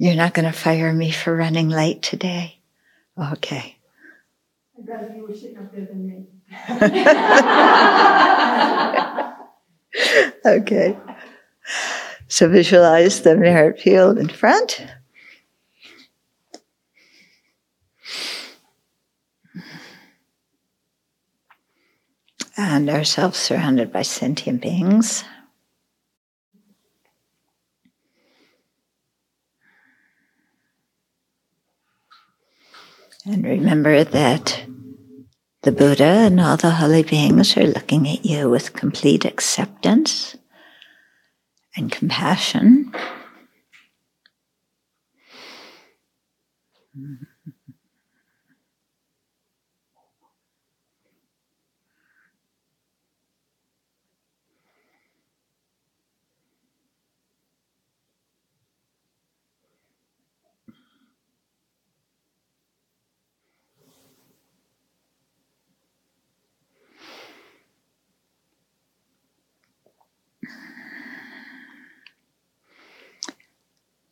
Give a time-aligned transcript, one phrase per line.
[0.00, 2.58] You're not going to fire me for running late today?
[3.32, 3.76] Okay.
[4.78, 6.24] I'd rather you were sitting up there than me.
[10.46, 10.96] okay.
[12.28, 14.86] So visualize the merit field in front.
[22.56, 25.24] And ourselves surrounded by sentient beings.
[33.30, 34.64] And remember that
[35.62, 40.36] the Buddha and all the holy beings are looking at you with complete acceptance
[41.76, 42.92] and compassion.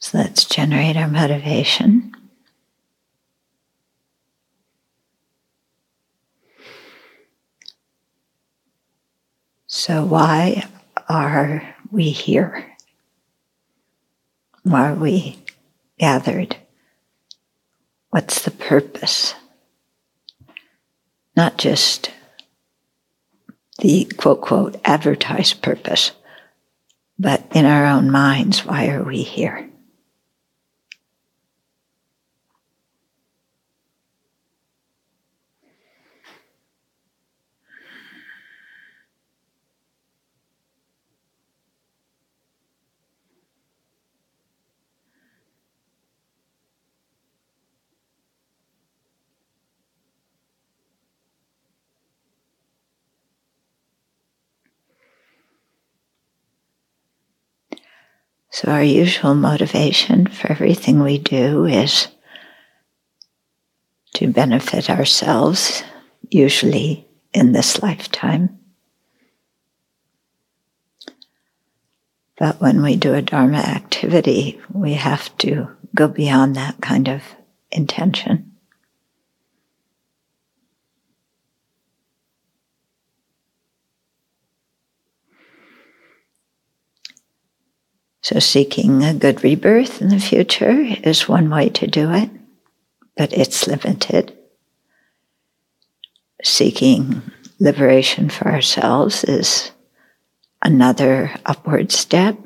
[0.08, 2.14] So let's generate our motivation.
[9.66, 10.66] So, why
[11.10, 12.74] are we here?
[14.62, 15.44] Why are we
[15.98, 16.56] gathered?
[18.08, 19.34] What's the purpose?
[21.36, 22.10] Not just
[23.80, 26.12] the quote, quote, advertised purpose,
[27.18, 29.67] but in our own minds, why are we here?
[58.68, 62.08] Our usual motivation for everything we do is
[64.12, 65.82] to benefit ourselves,
[66.28, 68.58] usually in this lifetime.
[72.36, 77.22] But when we do a Dharma activity, we have to go beyond that kind of
[77.70, 78.52] intention.
[88.28, 92.28] So, seeking a good rebirth in the future is one way to do it,
[93.16, 94.36] but it's limited.
[96.44, 97.22] Seeking
[97.58, 99.70] liberation for ourselves is
[100.62, 102.36] another upward step,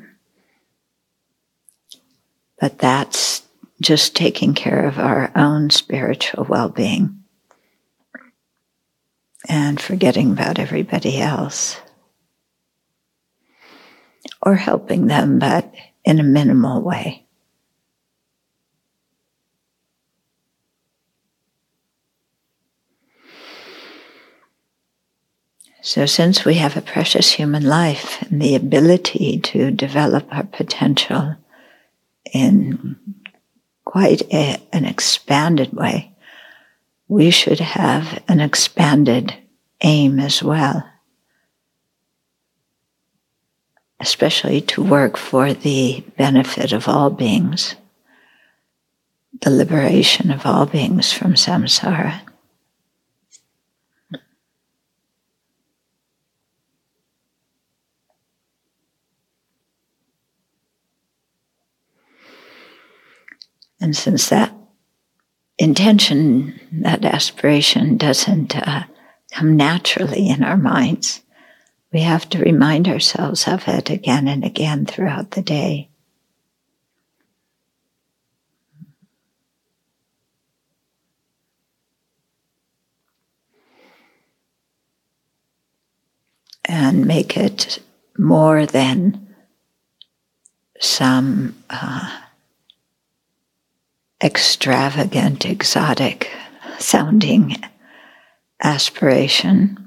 [2.61, 3.43] but that's
[3.81, 7.25] just taking care of our own spiritual well being
[9.49, 11.75] and forgetting about everybody else
[14.45, 15.73] or helping them, but
[16.03, 17.25] in a minimal way.
[25.85, 31.35] So, since we have a precious human life and the ability to develop our potential
[32.31, 32.95] in
[33.83, 36.13] quite a, an expanded way,
[37.09, 39.35] we should have an expanded
[39.81, 40.89] aim as well.
[43.99, 47.75] Especially to work for the benefit of all beings,
[49.41, 52.21] the liberation of all beings from samsara.
[63.79, 64.55] And since that
[65.57, 68.83] intention, that aspiration doesn't uh,
[69.33, 71.22] come naturally in our minds,
[71.93, 75.89] we have to remind ourselves of it again and again throughout the day.
[86.65, 87.79] And make it
[88.17, 89.35] more than
[90.79, 92.19] some uh,
[94.23, 96.31] extravagant, exotic
[96.79, 97.61] sounding
[98.61, 99.82] aspiration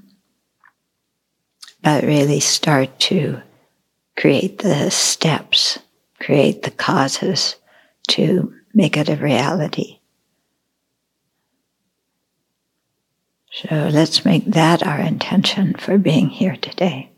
[1.87, 3.41] but really start to
[4.17, 5.79] create the steps,
[6.19, 7.55] create the causes
[8.09, 10.01] to make it a reality.
[13.53, 17.13] So let's make that our intention for being here today.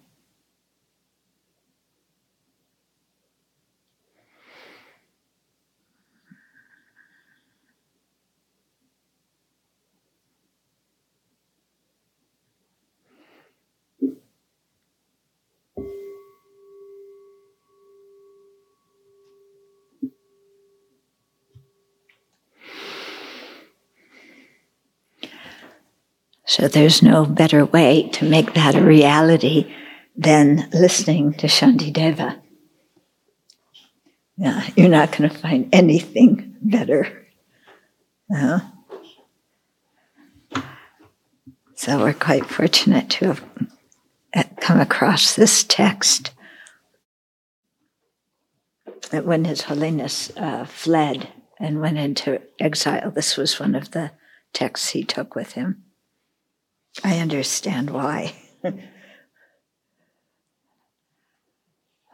[26.48, 29.70] So there's no better way to make that a reality
[30.16, 32.40] than listening to Shantideva.
[34.38, 37.26] Yeah, you're not going to find anything better.
[38.34, 38.60] Uh,
[41.74, 43.44] so we're quite fortunate to have
[44.60, 46.30] come across this text.
[49.10, 51.28] That When His Holiness uh, fled
[51.60, 54.12] and went into exile, this was one of the
[54.54, 55.84] texts he took with him.
[57.04, 58.34] I understand why.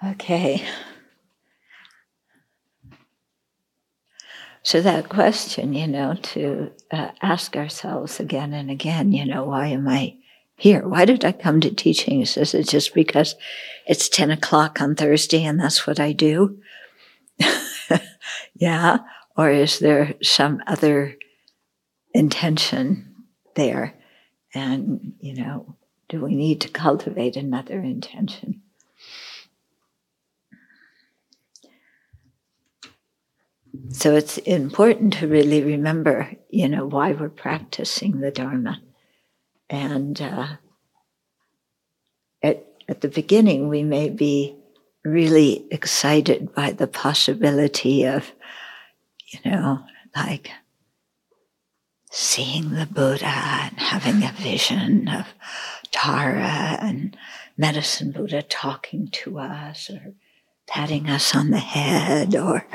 [0.06, 0.64] okay.
[4.62, 9.66] So, that question, you know, to uh, ask ourselves again and again, you know, why
[9.68, 10.16] am I
[10.56, 10.88] here?
[10.88, 12.36] Why did I come to teachings?
[12.36, 13.34] Is it just because
[13.86, 16.60] it's 10 o'clock on Thursday and that's what I do?
[18.54, 18.98] yeah.
[19.36, 21.16] Or is there some other
[22.14, 23.14] intention
[23.56, 23.94] there?
[24.54, 25.74] And, you know,
[26.08, 28.62] do we need to cultivate another intention?
[33.90, 38.80] So it's important to really remember, you know, why we're practicing the Dharma.
[39.68, 40.46] And uh,
[42.42, 44.56] at, at the beginning, we may be
[45.04, 48.32] really excited by the possibility of,
[49.26, 49.80] you know,
[50.14, 50.50] like
[52.14, 55.26] seeing the Buddha and having a vision of
[55.90, 57.16] Tara and
[57.56, 60.14] Medicine Buddha talking to us or
[60.66, 62.66] patting us on the head or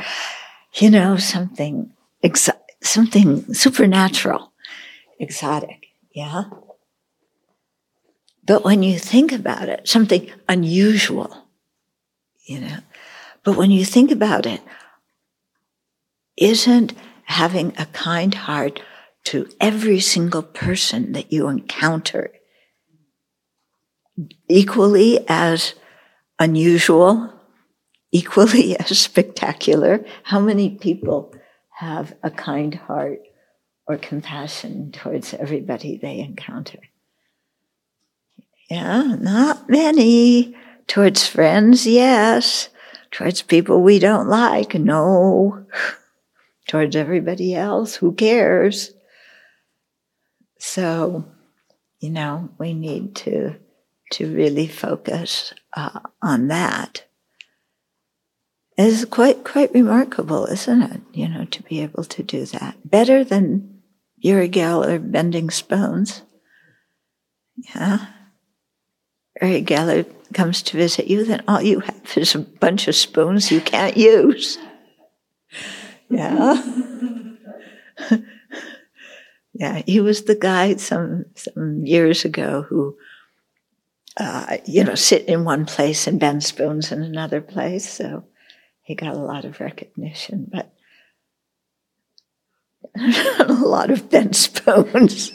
[0.73, 1.91] you know, something,
[2.23, 4.51] exo- something supernatural,
[5.19, 6.43] exotic, yeah?
[8.45, 11.45] But when you think about it, something unusual,
[12.45, 12.77] you know,
[13.43, 14.61] but when you think about it,
[16.37, 16.93] isn't
[17.25, 18.81] having a kind heart
[19.29, 22.31] to every single person that you encounter
[24.47, 25.75] equally as
[26.39, 27.31] unusual
[28.11, 30.03] equally as spectacular.
[30.23, 31.31] How many people
[31.77, 33.19] have a kind heart
[33.85, 36.79] or compassion towards everybody they encounter?
[38.67, 40.55] Yeah, not many.
[40.87, 42.69] Towards friends, yes.
[43.11, 45.67] Towards people we don't like, no.
[46.67, 48.91] Towards everybody else, who cares?
[50.59, 51.25] So,
[51.99, 53.55] you know, we need to
[54.11, 57.05] to really focus uh, on that
[58.77, 61.01] is quite quite remarkable, isn't it?
[61.13, 63.81] You know, to be able to do that better than
[64.17, 66.21] Uri bending spoons.
[67.75, 68.05] Yeah,
[69.41, 73.51] Uri Geller comes to visit you, then all you have is a bunch of spoons
[73.51, 74.57] you can't use.
[76.11, 76.59] Yeah.
[79.59, 82.97] yeah, he was the guy some some years ago who,
[84.15, 87.87] uh, you know, sit in one place and bend spoons in another place.
[87.87, 88.23] So
[88.81, 90.73] he got a lot of recognition, but
[93.39, 95.33] a lot of bent spoons.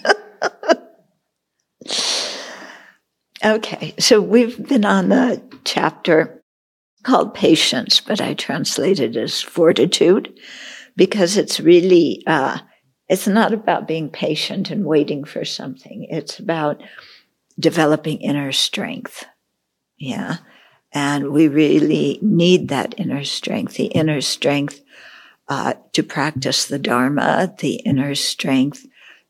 [3.45, 6.43] okay, so we've been on the chapter
[7.03, 10.33] called Patience, but I translate it as fortitude
[10.97, 12.61] because it's really, uh,
[13.09, 16.07] it's not about being patient and waiting for something.
[16.11, 16.83] It's about
[17.59, 19.27] developing inner strength.
[19.99, 20.39] Yeah.
[20.93, 24.81] And we really need that inner strength, the inner strength
[25.49, 28.87] uh, to practice the Dharma, the inner strength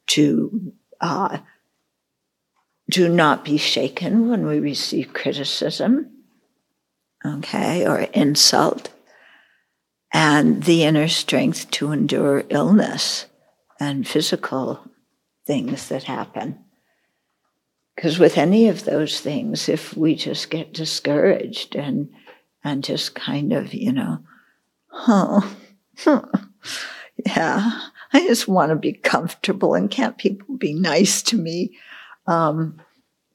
[0.09, 1.39] to uh,
[2.93, 6.11] to not be shaken when we receive criticism,
[7.25, 8.91] okay, or insult,
[10.13, 13.27] and the inner strength to endure illness
[13.85, 14.81] and physical
[15.47, 16.59] things that happen.
[17.95, 22.11] Because with any of those things, if we just get discouraged and
[22.65, 24.21] and just kind of, you know,
[24.93, 25.57] oh,
[27.27, 27.81] yeah,
[28.13, 31.77] I just want to be comfortable and can't people be nice to me?
[32.27, 32.81] Um,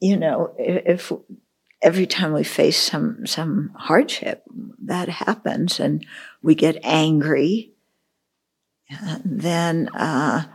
[0.02, 1.20] you know, if, if
[1.82, 4.44] every time we face some some hardship,
[4.84, 6.06] that happens, and
[6.42, 7.74] we get angry,
[9.24, 10.46] then uh,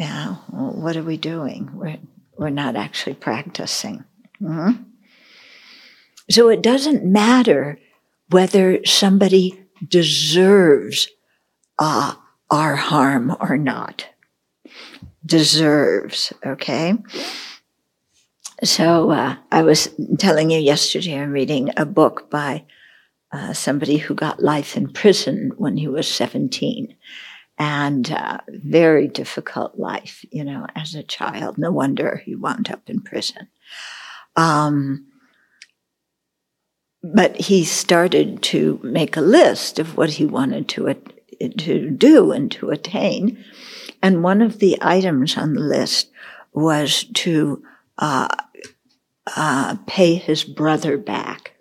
[0.00, 1.70] yeah, well, what are we doing?
[1.74, 1.98] We're,
[2.38, 4.04] we're not actually practicing.
[4.40, 4.82] Mm-hmm.
[6.30, 7.78] So it doesn't matter
[8.30, 11.08] whether somebody deserves
[11.78, 12.14] uh,
[12.50, 14.06] our harm or not.
[15.26, 16.94] Deserves, okay?
[18.64, 22.64] So uh, I was telling you yesterday, I'm reading a book by
[23.32, 26.96] uh, somebody who got life in prison when he was 17
[27.58, 31.58] and uh, very difficult life, you know, as a child.
[31.58, 33.48] No wonder he wound up in prison.
[34.34, 35.06] Um,
[37.02, 40.94] but he started to make a list of what he wanted to
[41.56, 43.42] to do and to attain,
[44.02, 46.10] and one of the items on the list
[46.52, 47.62] was to
[47.96, 48.28] uh,
[49.36, 51.54] uh, pay his brother back.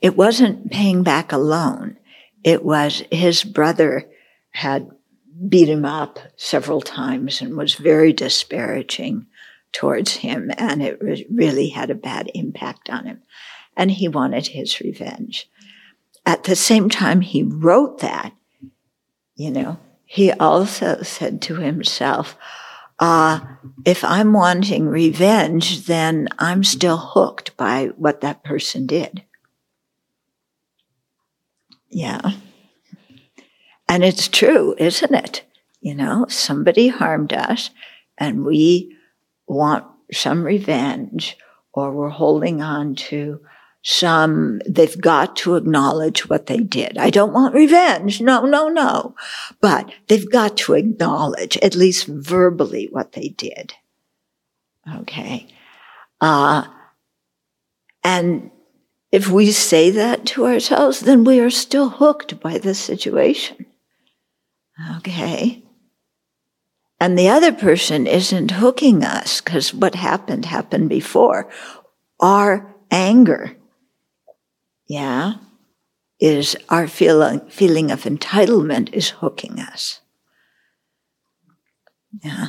[0.00, 1.98] It wasn't paying back a loan.
[2.44, 4.08] It was his brother
[4.50, 4.90] had
[5.48, 9.26] beat him up several times and was very disparaging
[9.72, 11.00] towards him, and it
[11.30, 13.22] really had a bad impact on him.
[13.76, 15.50] And he wanted his revenge.
[16.24, 18.32] At the same time he wrote that,
[19.34, 22.36] you know, he also said to himself,
[22.98, 23.40] uh,
[23.84, 29.22] if I'm wanting revenge, then I'm still hooked by what that person did.
[31.88, 32.32] Yeah.
[33.88, 35.44] And it's true, isn't it?
[35.80, 37.70] You know, somebody harmed us
[38.18, 38.96] and we
[39.46, 41.36] want some revenge
[41.72, 43.40] or we're holding on to
[43.82, 46.98] some, they've got to acknowledge what they did.
[46.98, 48.20] I don't want revenge.
[48.20, 49.14] No, no, no.
[49.60, 53.74] But they've got to acknowledge, at least verbally, what they did.
[54.92, 55.46] Okay.
[56.20, 56.64] Uh,
[58.02, 58.50] and
[59.12, 63.66] if we say that to ourselves, then we are still hooked by the situation.
[64.96, 65.62] Okay.
[66.98, 71.48] And the other person isn't hooking us because what happened happened before.
[72.20, 73.56] Our anger,
[74.86, 75.34] yeah,
[76.18, 80.00] is our feeling, feeling of entitlement is hooking us.
[82.22, 82.48] Yeah.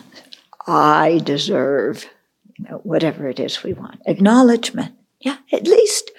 [0.65, 2.05] I deserve,
[2.57, 4.01] you know, whatever it is we want.
[4.05, 4.95] Acknowledgement.
[5.19, 6.11] Yeah, at least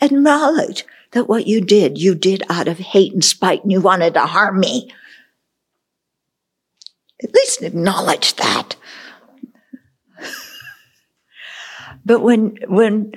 [0.00, 4.14] acknowledge that what you did, you did out of hate and spite and you wanted
[4.14, 4.92] to harm me.
[7.22, 8.76] At least acknowledge that.
[12.04, 13.12] but when, when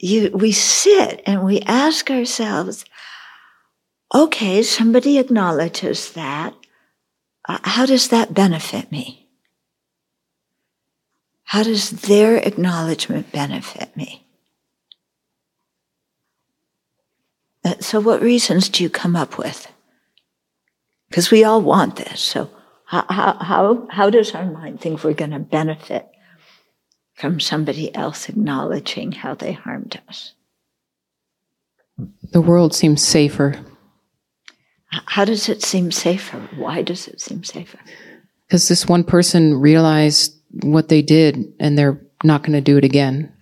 [0.00, 2.84] you, we sit and we ask ourselves,
[4.14, 6.54] okay, somebody acknowledges that.
[7.48, 9.28] Uh, how does that benefit me?
[11.44, 14.26] How does their acknowledgement benefit me?
[17.55, 19.66] Uh, Uh, so, what reasons do you come up with?
[21.08, 22.20] Because we all want this.
[22.20, 22.48] So,
[22.84, 26.06] how, how, how does our mind think we're going to benefit
[27.14, 30.34] from somebody else acknowledging how they harmed us?
[32.30, 33.58] The world seems safer.
[34.90, 36.38] How does it seem safer?
[36.54, 37.80] Why does it seem safer?
[38.46, 42.84] Because this one person realized what they did and they're not going to do it
[42.84, 43.32] again.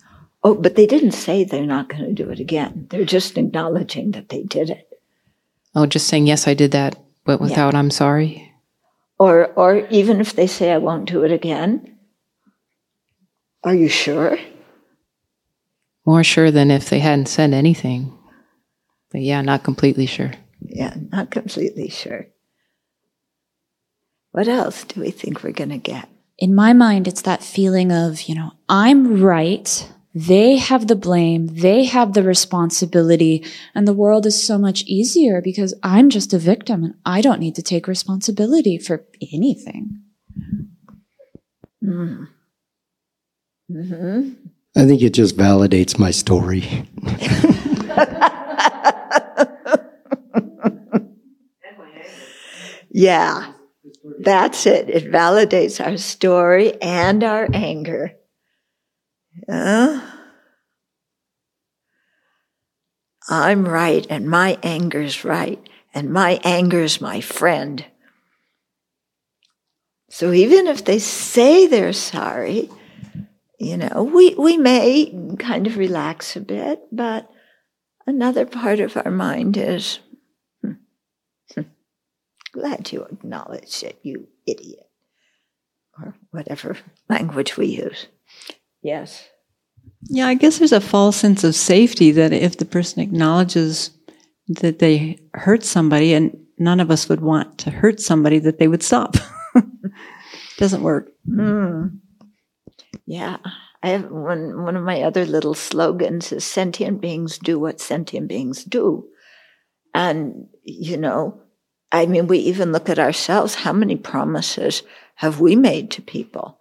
[0.47, 2.87] Oh, but they didn't say they're not going to do it again.
[2.91, 4.89] They're just acknowledging that they did it.
[5.75, 7.79] Oh, just saying, yes, I did that, but without yeah.
[7.79, 8.53] I'm sorry?
[9.19, 11.97] Or, or even if they say, I won't do it again,
[13.65, 14.39] are you sure?
[16.05, 18.17] More sure than if they hadn't said anything.
[19.11, 20.33] But yeah, not completely sure.
[20.61, 22.27] Yeah, not completely sure.
[24.33, 26.09] What else do we think we're going to get?
[26.37, 29.89] In my mind, it's that feeling of, you know, I'm right.
[30.15, 31.49] They have the blame.
[31.49, 33.45] They have the responsibility.
[33.75, 37.41] And the world is so much easier because I'm just a victim and I don't
[37.41, 40.03] need to take responsibility for anything.
[41.83, 42.29] Mm.
[43.71, 44.31] hmm
[44.77, 46.63] I think it just validates my story.
[52.91, 53.53] yeah,
[54.19, 54.91] that's it.
[54.91, 58.17] It validates our story and our anger.
[59.49, 60.01] Uh,
[63.29, 65.59] I'm right, and my anger's right,
[65.93, 67.85] and my anger's my friend.
[70.11, 72.71] So even if they say they're sorry,
[73.59, 77.29] you know, we, we may kind of relax a bit, but
[78.07, 79.99] another part of our mind is,
[80.63, 80.73] hmm,
[81.55, 81.63] hmm,
[82.53, 84.89] glad you acknowledge it, you idiot,
[85.99, 86.77] or whatever
[87.09, 88.07] language we use.
[88.85, 89.27] Yes.
[90.09, 93.91] Yeah, I guess there's a false sense of safety that if the person acknowledges
[94.47, 98.69] that they hurt somebody, and none of us would want to hurt somebody, that they
[98.69, 99.17] would stop.
[100.59, 101.11] Doesn't work.
[101.27, 101.99] Mm.
[103.07, 103.39] Yeah.
[103.83, 108.29] I have one, one of my other little slogans is sentient beings do what sentient
[108.29, 109.09] beings do.
[109.95, 111.41] And, you know,
[111.91, 113.55] I mean, we even look at ourselves.
[113.55, 114.83] How many promises
[115.17, 116.61] have we made to people?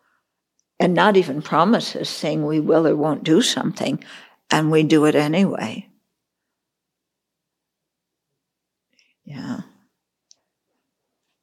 [0.80, 4.03] And not even promises saying we will or won't do something,
[4.51, 5.88] and we do it anyway.
[9.25, 9.62] Yeah.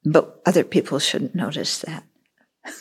[0.05, 2.03] but other people shouldn't notice that.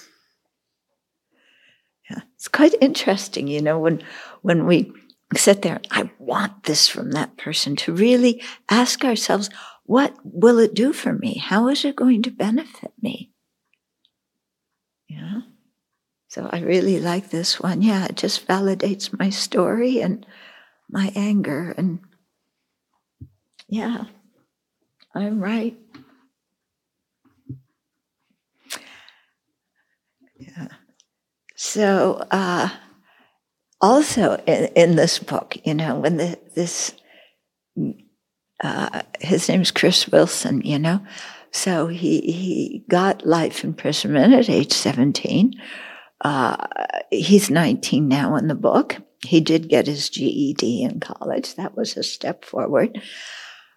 [2.11, 4.02] yeah, it's quite interesting, you know, when
[4.42, 4.92] when we
[5.37, 9.50] sit there, I want this from that person, to really ask ourselves,
[9.85, 11.38] what will it do for me?
[11.38, 13.30] How is it going to benefit me?
[15.09, 15.40] Yeah.
[16.30, 17.82] So I really like this one.
[17.82, 20.25] Yeah, it just validates my story and
[20.88, 21.75] my anger.
[21.76, 21.99] And
[23.68, 24.04] yeah,
[25.12, 25.76] I'm right.
[30.38, 30.68] Yeah.
[31.56, 32.68] So, uh,
[33.80, 36.94] also in, in, this book, you know, when the, this,
[38.62, 41.04] uh, his name's Chris Wilson, you know,
[41.50, 45.60] so he, he got life imprisonment at age 17
[46.20, 46.66] uh,
[47.10, 48.96] he's 19 now in the book.
[49.24, 51.54] He did get his GED in college.
[51.54, 53.00] That was a step forward.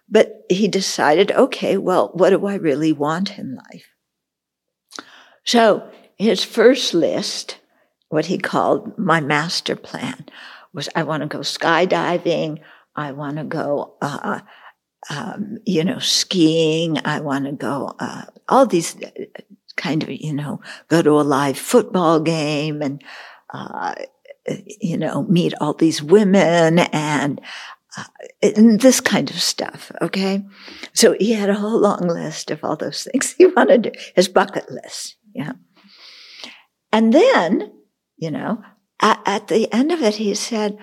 [0.08, 3.86] But he decided, okay, well, what do I really want in life?
[5.44, 7.58] So his first list,
[8.08, 10.26] what he called my master plan,
[10.72, 12.60] was I want to go skydiving.
[12.96, 14.40] I want to go, uh,
[15.10, 16.98] um, you know, skiing.
[17.04, 18.96] I want to go, uh, all these
[19.76, 23.02] kind of, you know, go to a live football game and,
[23.52, 23.94] uh,
[24.80, 27.40] you know, meet all these women and,
[27.96, 28.04] uh,
[28.42, 29.90] and this kind of stuff.
[30.02, 30.44] Okay.
[30.92, 34.28] So he had a whole long list of all those things he wanted to, his
[34.28, 35.16] bucket list.
[35.34, 35.52] Yeah.
[36.92, 37.72] And then,
[38.16, 38.62] you know,
[39.00, 40.78] at, at the end of it, he said,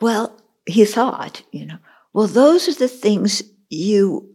[0.00, 1.78] well, he thought, you know,
[2.12, 4.34] well, those are the things you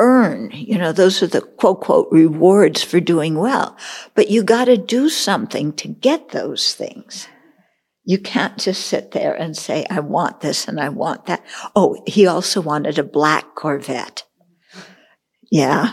[0.00, 0.50] earn.
[0.52, 3.76] You know, those are the quote, quote, rewards for doing well.
[4.14, 7.28] But you got to do something to get those things.
[8.04, 11.44] You can't just sit there and say, I want this and I want that.
[11.76, 14.24] Oh, he also wanted a black Corvette.
[15.52, 15.92] Yeah.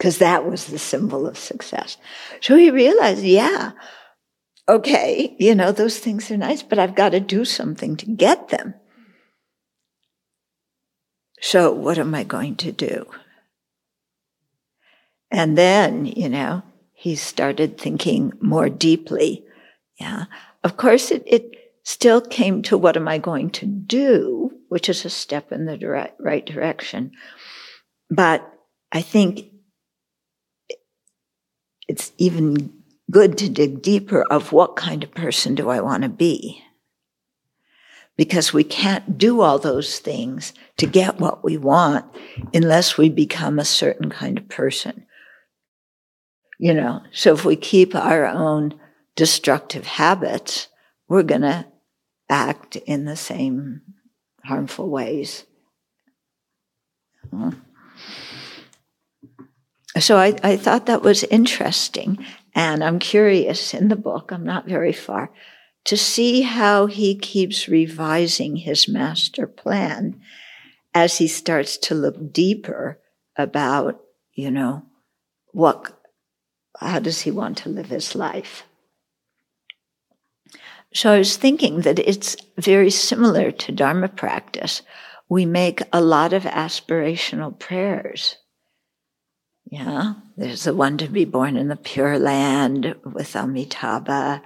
[0.00, 1.98] Cause that was the symbol of success.
[2.40, 3.72] So he realized, yeah,
[4.68, 8.48] okay, you know, those things are nice, but I've got to do something to get
[8.48, 8.74] them.
[11.44, 13.04] So what am I going to do?
[15.30, 16.62] And then, you know,
[16.94, 19.44] he started thinking more deeply.
[20.00, 20.24] Yeah.
[20.64, 21.50] Of course, it, it
[21.82, 25.76] still came to what am I going to do, which is a step in the
[25.76, 27.12] direct, right direction.
[28.08, 28.50] But
[28.90, 29.44] I think
[31.86, 32.72] it's even
[33.10, 36.62] good to dig deeper of what kind of person do I want to be?
[38.16, 42.04] Because we can't do all those things to get what we want
[42.52, 45.06] unless we become a certain kind of person.
[46.58, 48.78] You know, so if we keep our own
[49.16, 50.68] destructive habits,
[51.08, 51.66] we're going to
[52.28, 53.82] act in the same
[54.44, 55.44] harmful ways.
[57.32, 57.50] Uh-huh.
[59.98, 62.24] So I, I thought that was interesting.
[62.54, 65.30] And I'm curious in the book, I'm not very far,
[65.84, 70.20] to see how he keeps revising his master plan
[70.94, 72.98] as he starts to look deeper
[73.36, 74.00] about,
[74.32, 74.82] you know,
[75.52, 76.00] what,
[76.78, 78.64] how does he want to live his life?
[80.94, 84.82] So I was thinking that it's very similar to Dharma practice.
[85.28, 88.36] We make a lot of aspirational prayers.
[89.64, 94.40] Yeah, there's the one to be born in the Pure Land with Amitabha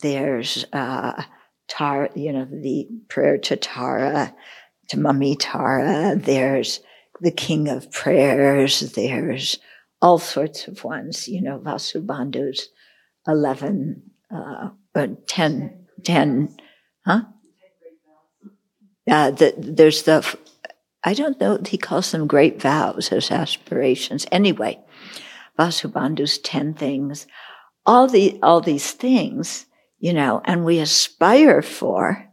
[0.00, 1.22] there's uh,
[1.68, 4.34] Tara, you know, the prayer to Tara,
[4.88, 6.16] to Mummy Tara.
[6.16, 6.80] There's
[7.20, 8.80] the King of Prayers.
[8.80, 9.58] There's
[10.02, 12.68] all sorts of ones, you know, Vasubandhu's
[13.26, 14.02] 11,
[14.34, 16.56] uh, uh 10, 10,
[17.06, 17.22] huh?
[19.10, 20.36] Uh, the, there's the,
[21.04, 24.26] I don't know, he calls them great vows as aspirations.
[24.32, 24.78] Anyway,
[25.58, 27.26] Vasubandhu's 10 things.
[27.84, 29.66] All the, all these things
[30.00, 32.26] you know, and we aspire for.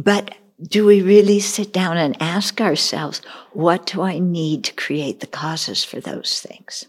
[0.00, 5.20] But do we really sit down and ask ourselves, what do I need to create
[5.20, 6.86] the causes for those things?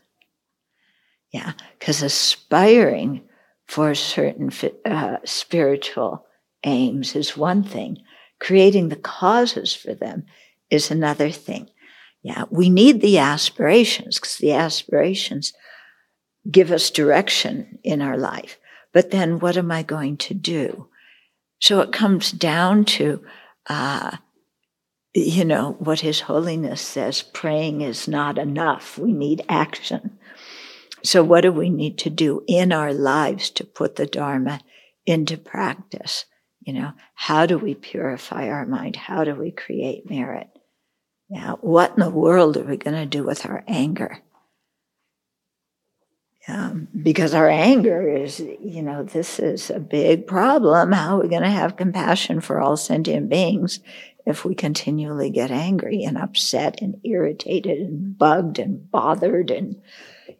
[1.31, 3.21] Yeah, because aspiring
[3.67, 4.51] for certain
[4.83, 6.25] uh, spiritual
[6.63, 7.99] aims is one thing.
[8.39, 10.25] Creating the causes for them
[10.71, 11.69] is another thing.
[12.23, 15.53] Yeah, we need the aspirations because the aspirations
[16.49, 18.57] give us direction in our life.
[18.93, 20.87] But then what am I going to do?
[21.59, 23.23] So it comes down to,
[23.67, 24.17] uh,
[25.13, 28.97] you know, what His Holiness says praying is not enough.
[28.97, 30.17] We need action.
[31.03, 34.59] So, what do we need to do in our lives to put the Dharma
[35.05, 36.25] into practice?
[36.61, 38.95] You know, how do we purify our mind?
[38.95, 40.49] How do we create merit?
[41.29, 44.19] Now, what in the world are we going to do with our anger?
[46.47, 50.91] Um, because our anger is, you know, this is a big problem.
[50.91, 53.81] How are we going to have compassion for all sentient beings
[54.25, 59.81] if we continually get angry and upset and irritated and bugged and bothered and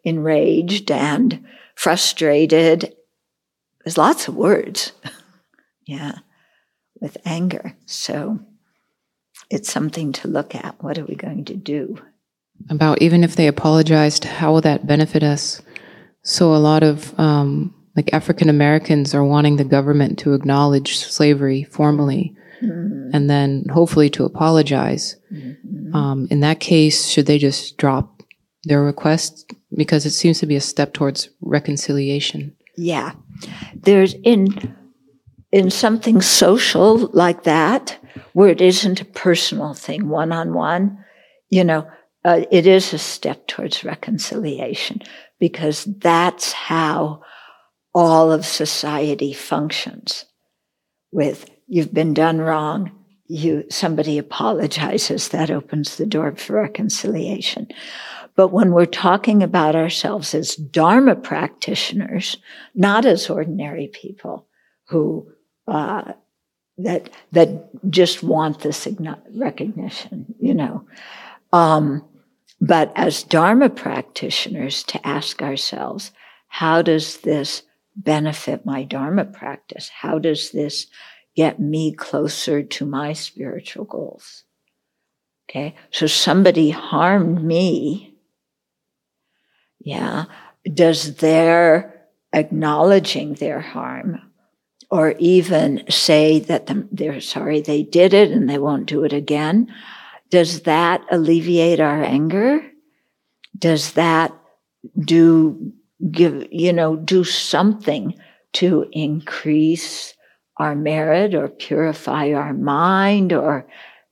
[0.03, 2.95] enraged and frustrated?
[3.83, 4.93] There's lots of words.
[5.85, 6.19] yeah,
[7.01, 7.75] with anger.
[7.85, 8.39] So
[9.49, 10.81] it's something to look at.
[10.81, 12.01] What are we going to do?
[12.69, 15.61] About even if they apologized, how will that benefit us?
[16.29, 21.63] So a lot of um, like African Americans are wanting the government to acknowledge slavery
[21.63, 23.09] formally, mm-hmm.
[23.15, 25.15] and then hopefully to apologize.
[25.33, 25.95] Mm-hmm.
[25.95, 28.21] Um, in that case, should they just drop
[28.65, 32.55] their request because it seems to be a step towards reconciliation?
[32.77, 33.13] Yeah,
[33.73, 34.75] there's in
[35.51, 37.97] in something social like that
[38.33, 41.03] where it isn't a personal thing, one on one.
[41.49, 41.89] You know,
[42.23, 45.01] uh, it is a step towards reconciliation
[45.39, 47.21] because that's how
[47.93, 50.25] all of society functions.
[51.11, 52.91] With you've been done wrong
[53.29, 57.67] you somebody apologizes that opens the door for reconciliation.
[58.35, 62.37] But when we're talking about ourselves as dharma practitioners
[62.73, 64.47] not as ordinary people
[64.87, 65.31] who
[65.67, 66.13] uh,
[66.79, 68.87] that that just want this
[69.35, 70.83] recognition you know
[71.53, 72.03] um,
[72.61, 76.11] but as Dharma practitioners, to ask ourselves,
[76.47, 77.63] how does this
[77.95, 79.89] benefit my Dharma practice?
[79.89, 80.87] How does this
[81.35, 84.43] get me closer to my spiritual goals?
[85.49, 85.75] Okay.
[85.91, 88.13] So somebody harmed me.
[89.79, 90.25] Yeah.
[90.71, 94.21] Does their acknowledging their harm
[94.91, 99.73] or even say that they're sorry they did it and they won't do it again
[100.29, 102.61] does that alleviate our anger?
[103.57, 104.33] Does that
[104.97, 105.73] do
[106.11, 108.15] give, you know, do something
[108.53, 110.13] to increase
[110.57, 113.67] our merit or purify our mind or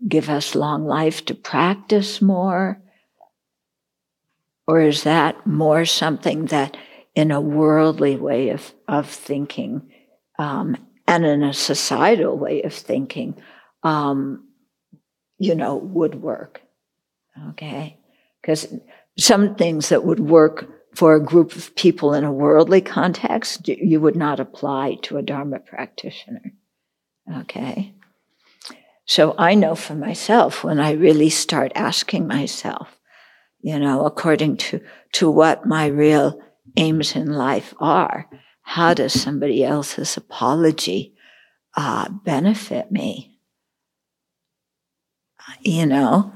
[0.08, 2.82] give us long life to practice more?
[4.68, 6.76] Or is that more something that
[7.16, 9.90] in a worldly way of, of thinking
[10.38, 10.78] um,
[11.08, 13.42] and in a societal way of thinking,
[13.84, 14.47] um,
[15.38, 16.62] you know, would work.
[17.50, 17.98] Okay.
[18.42, 18.68] Because
[19.18, 24.00] some things that would work for a group of people in a worldly context, you
[24.00, 26.54] would not apply to a Dharma practitioner.
[27.40, 27.94] Okay.
[29.06, 32.98] So I know for myself when I really start asking myself,
[33.62, 34.82] you know, according to,
[35.14, 36.42] to what my real
[36.76, 38.28] aims in life are,
[38.62, 41.16] how does somebody else's apology
[41.76, 43.37] uh, benefit me?
[45.62, 46.34] You know,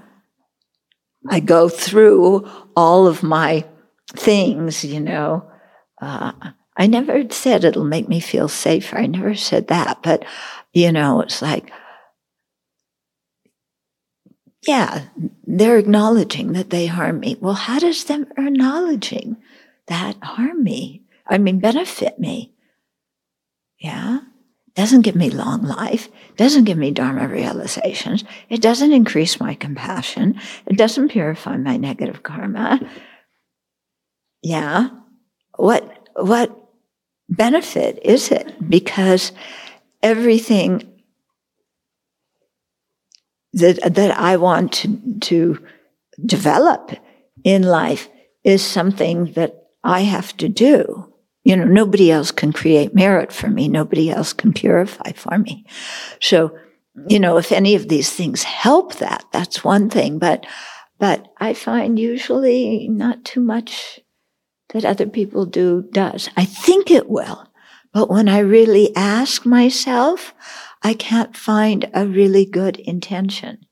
[1.30, 3.66] I go through all of my
[4.14, 5.50] things, you know.
[6.02, 6.32] Uh,
[6.78, 8.98] I never said it'll make me feel safer.
[8.98, 10.02] I never said that.
[10.02, 10.26] But,
[10.74, 11.72] you know, it's like,
[14.68, 15.06] yeah,
[15.46, 17.38] they're acknowledging that they harm me.
[17.40, 19.38] Well, how does them acknowledging
[19.88, 21.04] that harm me?
[21.28, 22.54] I mean, benefit me?
[23.80, 24.20] Yeah
[24.76, 30.40] doesn't give me long life, doesn't give me Dharma realizations, it doesn't increase my compassion,
[30.66, 32.80] it doesn't purify my negative karma.
[34.42, 34.90] Yeah.
[35.56, 36.58] What, what
[37.30, 38.70] benefit is it?
[38.70, 39.32] Because
[40.02, 41.02] everything
[43.54, 45.66] that, that I want to, to
[46.26, 46.92] develop
[47.44, 48.10] in life
[48.44, 51.11] is something that I have to do.
[51.44, 53.68] You know, nobody else can create merit for me.
[53.68, 55.66] Nobody else can purify for me.
[56.20, 56.56] So,
[57.08, 60.20] you know, if any of these things help that, that's one thing.
[60.20, 60.46] But,
[61.00, 64.00] but I find usually not too much
[64.70, 66.30] that other people do does.
[66.38, 67.48] I think it will.
[67.94, 70.34] But when I really ask myself,
[70.84, 73.66] I can't find a really good intention,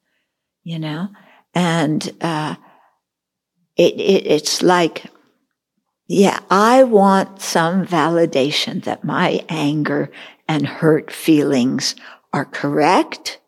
[0.64, 1.10] you know?
[1.54, 2.56] And, uh,
[3.78, 5.06] it, it, it's like
[6.12, 10.12] yeah, I want some validation that my anger
[10.48, 11.96] and hurt feelings
[12.34, 13.40] are correct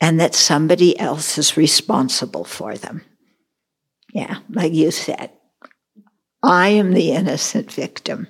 [0.00, 3.04] and that somebody else is responsible for them.
[4.14, 5.32] Yeah, like you said,
[6.44, 8.28] I am the innocent victim.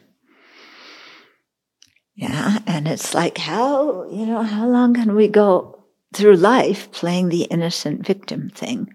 [2.14, 7.28] Yeah, and it's like, how, you know, how long can we go through life playing
[7.28, 8.94] the innocent victim thing?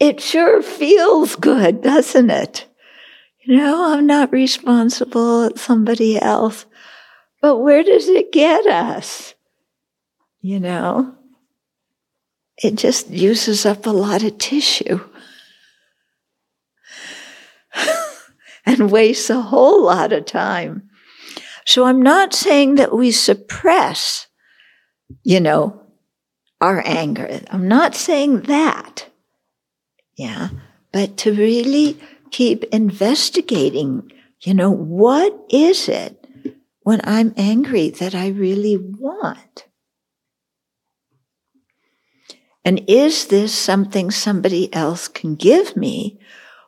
[0.00, 2.66] It sure feels good, doesn't it?
[3.44, 6.66] You know, I'm not responsible, it's somebody else.
[7.42, 9.34] But where does it get us?
[10.40, 11.14] You know?
[12.62, 15.00] it just uses up a lot of tissue
[18.66, 20.88] and wastes a whole lot of time.
[21.66, 24.28] So I'm not saying that we suppress,
[25.22, 25.82] you know,
[26.60, 27.40] our anger.
[27.50, 29.08] I'm not saying that.
[30.16, 30.50] Yeah.
[30.92, 31.98] But to really
[32.30, 36.26] keep investigating, you know, what is it
[36.82, 39.66] when I'm angry that I really want?
[42.64, 46.18] And is this something somebody else can give me?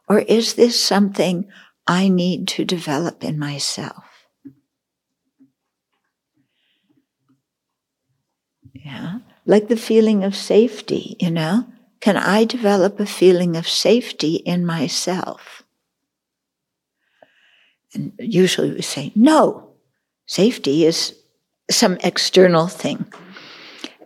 [0.09, 1.48] Or is this something
[1.87, 4.04] I need to develop in myself?
[8.74, 9.20] Yeah.
[9.46, 11.66] Like the feeling of safety, you know?
[12.06, 15.64] Can I develop a feeling of safety in myself?
[17.92, 19.70] And usually we say, no,
[20.24, 21.16] safety is
[21.68, 23.12] some external thing.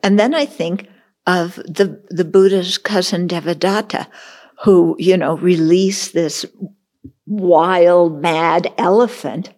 [0.03, 0.89] And then I think
[1.27, 4.07] of the, the Buddha's cousin Devadatta,
[4.65, 6.47] who, you know, released this
[7.27, 9.53] wild, mad elephant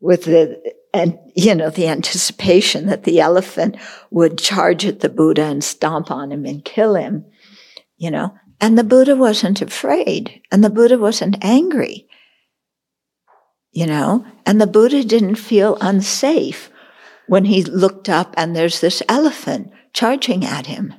[0.00, 0.60] with the,
[0.92, 3.76] and, you know, the anticipation that the elephant
[4.10, 7.26] would charge at the Buddha and stomp on him and kill him,
[8.00, 12.08] you know, and the Buddha wasn't afraid and the Buddha wasn't angry,
[13.72, 16.70] you know, and the Buddha didn't feel unsafe
[17.28, 20.94] when he looked up and there's this elephant charging at him.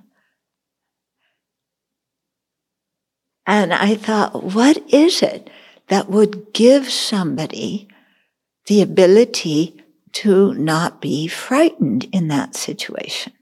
[3.48, 5.50] And I thought, what is it
[5.88, 7.88] that would give somebody
[8.68, 9.84] the ability
[10.14, 13.34] to not be frightened in that situation?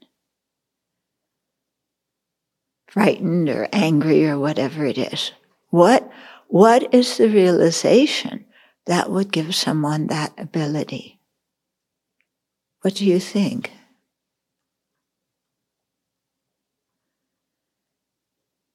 [2.90, 5.30] Frightened or angry or whatever it is.
[5.70, 6.10] What,
[6.48, 8.44] what is the realization
[8.86, 11.20] that would give someone that ability?
[12.82, 13.70] What do you think?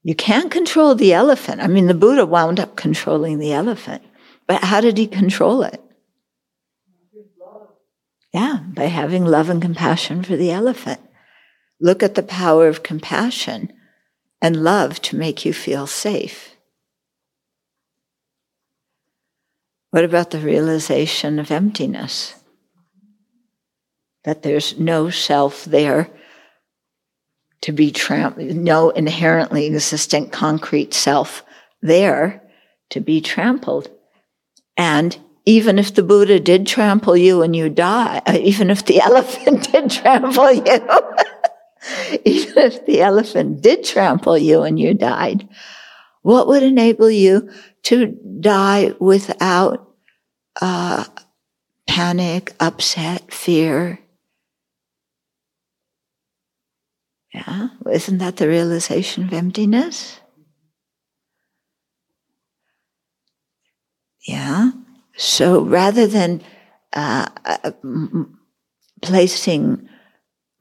[0.02, 1.62] You can't control the elephant.
[1.62, 4.04] I mean, the Buddha wound up controlling the elephant,
[4.48, 5.82] but how did he control it?
[8.34, 11.02] Yeah, by having love and compassion for the elephant.
[11.82, 13.74] Look at the power of compassion
[14.42, 16.56] and love to make you feel safe.
[19.92, 22.36] What about the realization of emptiness?
[24.26, 26.10] That there's no self there
[27.62, 31.44] to be trampled, no inherently existent concrete self
[31.82, 32.44] there
[32.90, 33.90] to be trampled.
[34.78, 39.72] And even if the Buddha did trample you and you die, even if the elephant
[39.72, 40.90] did trample you,
[42.26, 45.48] even if the elephant did trample you and you died,
[46.22, 47.50] what would enable you
[47.84, 49.90] to die without
[50.62, 51.06] uh,
[51.88, 54.00] panic, upset, fear,
[57.36, 60.22] Yeah, isn't that the realization of emptiness?
[64.28, 64.72] Yeah.
[65.18, 66.42] So rather than
[66.94, 67.72] uh, uh,
[69.02, 69.88] placing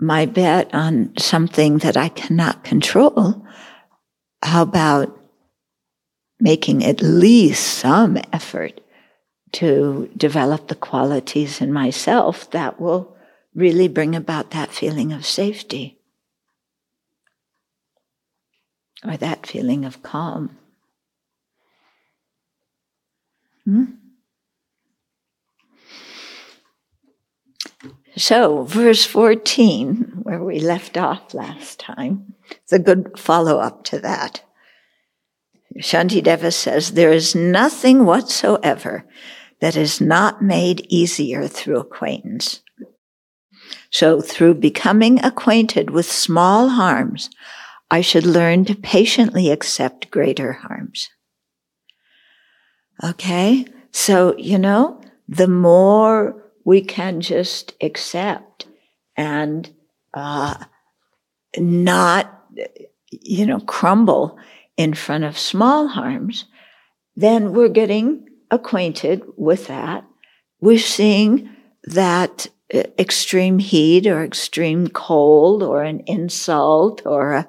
[0.01, 3.47] my bet on something that I cannot control,
[4.43, 5.19] how about
[6.41, 8.81] making at least some effort
[9.53, 13.17] to develop the qualities in myself that will
[13.55, 15.99] really bring about that feeling of safety?
[19.05, 20.57] or that feeling of calm.
[23.65, 23.85] Hmm?
[28.17, 33.99] So, verse 14, where we left off last time, it's a good follow up to
[34.01, 34.43] that.
[35.79, 39.05] Shantideva says, There is nothing whatsoever
[39.61, 42.61] that is not made easier through acquaintance.
[43.91, 47.31] So, through becoming acquainted with small harms,
[47.91, 51.09] I should learn to patiently accept greater harms.
[53.03, 53.67] Okay?
[53.91, 58.67] So, you know, the more we can just accept
[59.17, 59.73] and
[60.15, 60.57] uh,
[61.59, 62.43] not,
[63.11, 64.39] you know, crumble
[64.77, 66.47] in front of small harms,
[67.17, 70.05] then we're getting acquainted with that.
[70.61, 71.51] We're seeing
[71.85, 77.49] that extreme heat or extreme cold or an insult or a,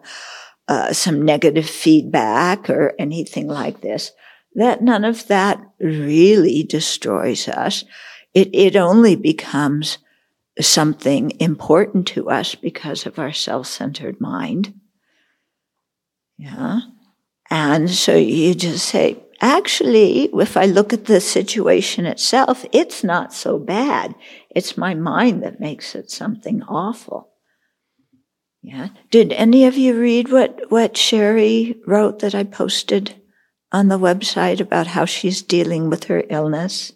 [0.67, 4.11] uh, some negative feedback or anything like this,
[4.55, 7.83] that none of that really destroys us.
[8.35, 9.97] It, it only becomes
[10.59, 14.73] something important to us because of our self-centered mind.
[16.37, 16.81] Yeah.
[17.49, 23.33] And so you just say, actually, if I look at the situation itself, it's not
[23.33, 24.15] so bad.
[24.49, 27.29] It's my mind that makes it something awful.
[28.61, 28.89] Yeah.
[29.11, 33.15] Did any of you read what, what Sherry wrote that I posted
[33.71, 36.91] on the website about how she's dealing with her illness?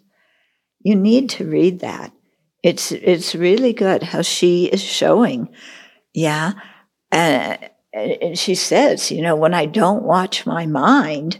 [0.80, 2.12] You need to read that.
[2.62, 5.48] It's, it's really good how she is showing.
[6.12, 6.52] Yeah.
[7.10, 7.70] And
[8.34, 11.38] she says, you know, when I don't watch my mind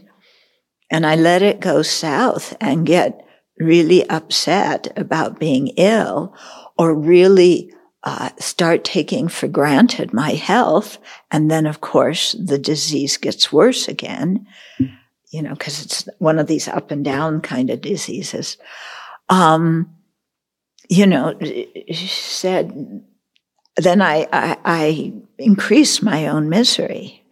[0.89, 3.25] and I let it go south and get
[3.59, 6.35] really upset about being ill
[6.77, 7.71] or really
[8.03, 10.97] uh, start taking for granted my health.
[11.29, 14.47] And then, of course, the disease gets worse again,
[15.29, 18.57] you know, because it's one of these up and down kind of diseases.
[19.31, 19.95] Um,
[20.89, 21.39] you know,
[21.93, 23.03] said,
[23.77, 27.23] then I, I, I increase my own misery.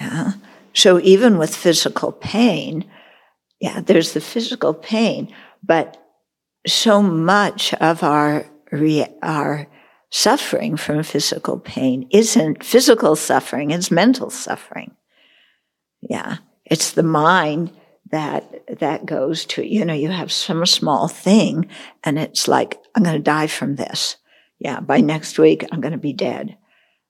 [0.00, 0.34] Yeah.
[0.72, 2.84] So even with physical pain,
[3.60, 6.00] yeah, there's the physical pain, but
[6.66, 8.46] so much of our
[9.22, 9.68] our
[10.10, 14.96] suffering from physical pain isn't physical suffering, it's mental suffering.
[16.00, 16.38] Yeah.
[16.64, 17.70] It's the mind
[18.14, 21.68] that, that goes to, you know, you have some small thing
[22.04, 24.16] and it's like, I'm going to die from this.
[24.60, 24.78] Yeah.
[24.78, 26.56] By next week, I'm going to be dead.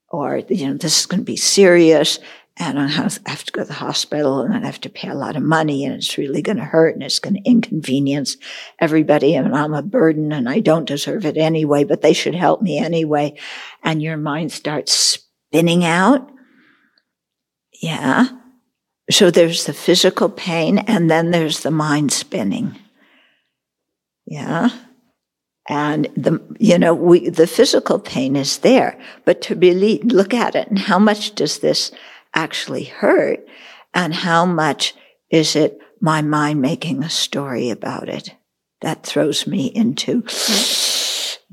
[0.09, 2.21] Or, you know, this is going to be serious
[2.57, 5.37] and I have to go to the hospital and I have to pay a lot
[5.37, 8.39] of money and it's really going to hurt and it's going to inconvenience
[8.79, 12.63] everybody and I'm a burden and I don't deserve it anyway, but they should help
[12.63, 13.37] me anyway.
[13.83, 16.31] And your mind starts spinning out.
[17.83, 18.29] Yeah.
[19.11, 22.77] So there's the physical pain and then there's the mind spinning.
[24.27, 24.71] Yeah.
[25.69, 30.55] And the, you know, we, the physical pain is there, but to really look at
[30.55, 31.91] it and how much does this
[32.35, 33.47] actually hurt
[33.95, 34.95] and how much
[35.31, 38.35] is it my mind making a story about it
[38.83, 40.23] that throws me into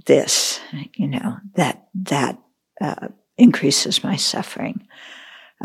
[0.05, 0.59] this
[0.95, 2.37] you know that that
[2.81, 4.85] uh, increases my suffering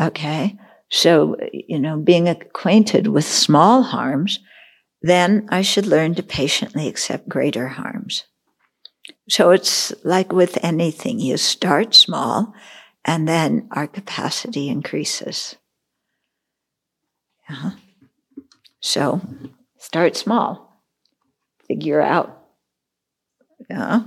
[0.00, 0.56] okay
[0.90, 4.38] so you know being acquainted with small harms
[5.02, 8.24] then i should learn to patiently accept greater harms
[9.28, 12.54] so it's like with anything you start small
[13.06, 15.56] and then our capacity increases.
[17.48, 17.70] Yeah.
[18.80, 19.20] So
[19.78, 20.82] start small.
[21.68, 22.42] Figure out
[23.70, 24.02] yeah,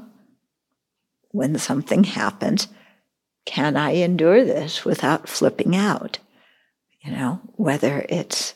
[1.32, 2.68] when something happens,
[3.46, 6.20] can I endure this without flipping out?
[7.02, 8.56] You know, whether it's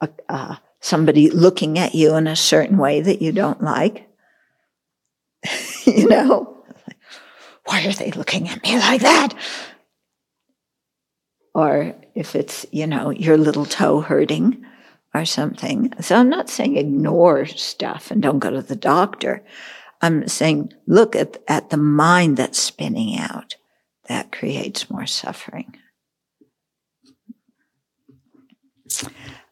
[0.00, 4.08] a, uh, somebody looking at you in a certain way that you don't like,
[5.84, 6.64] you know,
[7.64, 9.34] why are they looking at me like that?
[11.54, 14.64] or if it's, you know, your little toe hurting
[15.14, 15.92] or something.
[16.00, 19.42] So I'm not saying ignore stuff and don't go to the doctor.
[20.02, 23.56] I'm saying look at, at the mind that's spinning out.
[24.08, 25.78] That creates more suffering.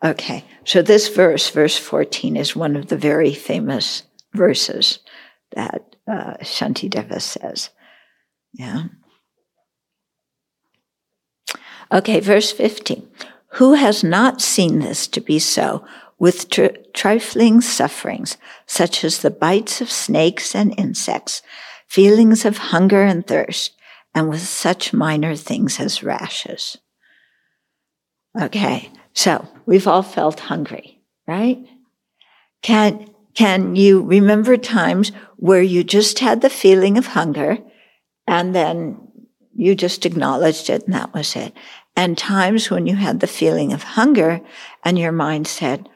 [0.02, 4.02] Okay, so this verse, verse 14, is one of the very famous
[4.34, 4.98] verses
[5.54, 7.70] that uh, Shantideva says.
[8.52, 8.84] Yeah.
[11.92, 13.08] Okay, verse 15.
[13.54, 15.84] Who has not seen this to be so
[16.18, 21.42] with tri- trifling sufferings, such as the bites of snakes and insects,
[21.86, 23.76] feelings of hunger and thirst,
[24.14, 26.78] and with such minor things as rashes?
[28.40, 31.58] Okay, so we've all felt hungry, right?
[32.62, 37.58] Can, can you remember times where you just had the feeling of hunger
[38.26, 39.08] and then
[39.54, 41.52] you just acknowledged it and that was it?
[41.96, 44.40] and times when you had the feeling of hunger
[44.84, 45.88] and your mind said,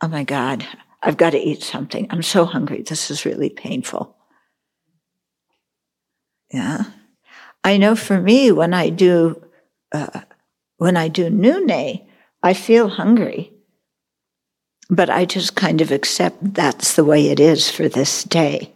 [0.00, 0.66] Oh my God,
[1.02, 2.06] I've got to eat something.
[2.10, 2.82] I'm so hungry.
[2.82, 4.16] This is really painful.
[6.52, 6.84] Yeah.
[7.62, 9.42] I know for me, when I do,
[9.92, 10.20] uh,
[10.76, 12.06] when I do nyungne,
[12.44, 13.52] I feel hungry.
[14.90, 18.74] But I just kind of accept that's the way it is for this day.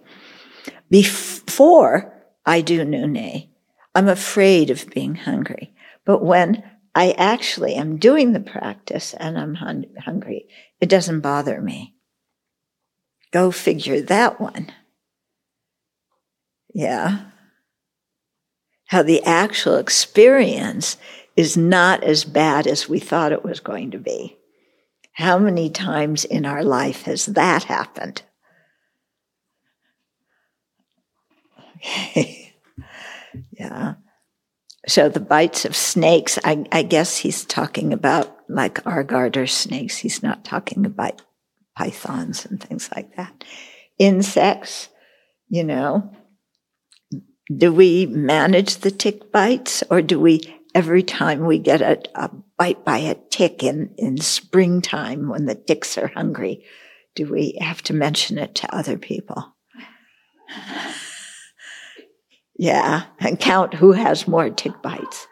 [0.91, 2.15] Before
[2.47, 3.51] I do nyungne,
[3.95, 5.75] I'm afraid of being hungry.
[6.07, 6.65] But when
[6.95, 10.49] I actually am doing the practice and I'm hun- hungry,
[10.81, 11.95] it doesn't bother me.
[13.33, 14.73] Go figure that one.
[16.73, 17.27] Yeah.
[18.87, 20.97] How the actual experience
[21.39, 24.37] is not as bad as we thought it was going to be.
[25.13, 28.23] How many times in our life has that happened?
[33.53, 33.95] yeah.
[34.89, 39.97] So the bites of snakes, I, I, guess he's talking about like our garter snakes.
[39.97, 41.23] He's not talking about
[41.77, 43.45] pythons and things like that.
[43.97, 44.89] Insects,
[45.49, 46.11] you know,
[47.57, 52.31] do we manage the tick bites or do we, every time we get a, a
[52.57, 56.65] bite by a tick in, in springtime when the ticks are hungry,
[57.15, 59.57] do we have to mention it to other people?
[62.59, 65.29] Yeah, and count who has more tick bites.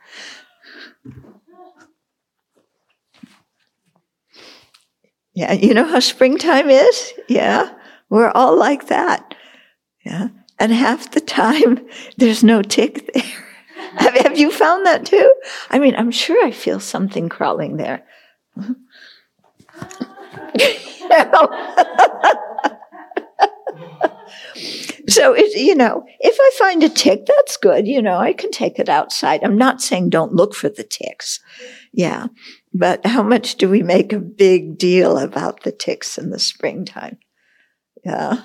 [5.34, 7.12] Yeah, you know how springtime is?
[7.28, 7.74] Yeah,
[8.08, 9.34] we're all like that.
[10.04, 10.28] Yeah,
[10.60, 11.84] and half the time
[12.16, 13.45] there's no tick there.
[13.98, 15.32] Have, you found that too?
[15.70, 18.04] I mean, I'm sure I feel something crawling there.
[25.08, 27.86] so it, you know, if I find a tick, that's good.
[27.86, 29.42] You know, I can take it outside.
[29.42, 31.40] I'm not saying don't look for the ticks.
[31.92, 32.26] Yeah.
[32.72, 37.18] But how much do we make a big deal about the ticks in the springtime?
[38.04, 38.42] Yeah.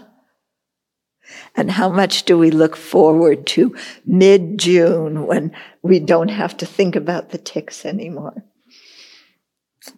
[1.56, 3.76] And how much do we look forward to
[4.06, 8.44] mid June when we don't have to think about the ticks anymore?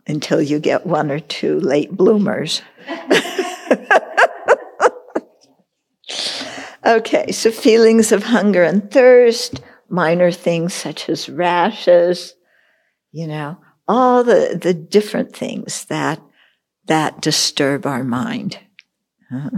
[0.08, 2.62] Until you get one or two late bloomers.
[6.86, 12.34] okay, so feelings of hunger and thirst, minor things such as rashes,
[13.12, 13.58] you know,
[13.88, 16.22] all the, the different things that,
[16.86, 18.60] that disturb our mind.
[19.32, 19.50] Uh-huh.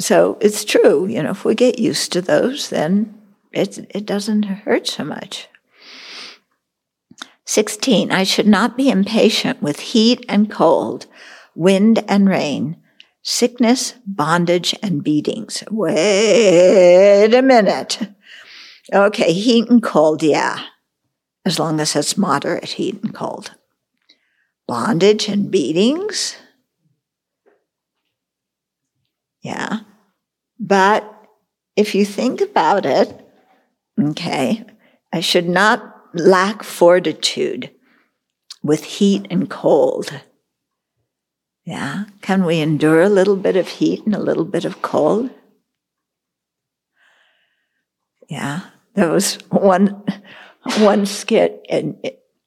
[0.00, 3.20] So it's true, you know, if we get used to those, then
[3.52, 5.46] it, it doesn't hurt so much.
[7.44, 8.10] 16.
[8.10, 11.06] I should not be impatient with heat and cold,
[11.54, 12.78] wind and rain,
[13.22, 15.62] sickness, bondage, and beatings.
[15.70, 18.08] Wait a minute.
[18.94, 20.64] Okay, heat and cold, yeah,
[21.44, 23.52] as long as it's moderate heat and cold.
[24.66, 26.36] Bondage and beatings,
[29.42, 29.80] yeah.
[30.60, 31.10] But
[31.74, 33.26] if you think about it,
[33.98, 34.64] okay,
[35.12, 37.70] I should not lack fortitude
[38.62, 40.20] with heat and cold.
[41.64, 42.04] Yeah.
[42.20, 45.30] Can we endure a little bit of heat and a little bit of cold?
[48.28, 48.60] Yeah.
[48.94, 50.04] There was one,
[50.78, 51.98] one skit in,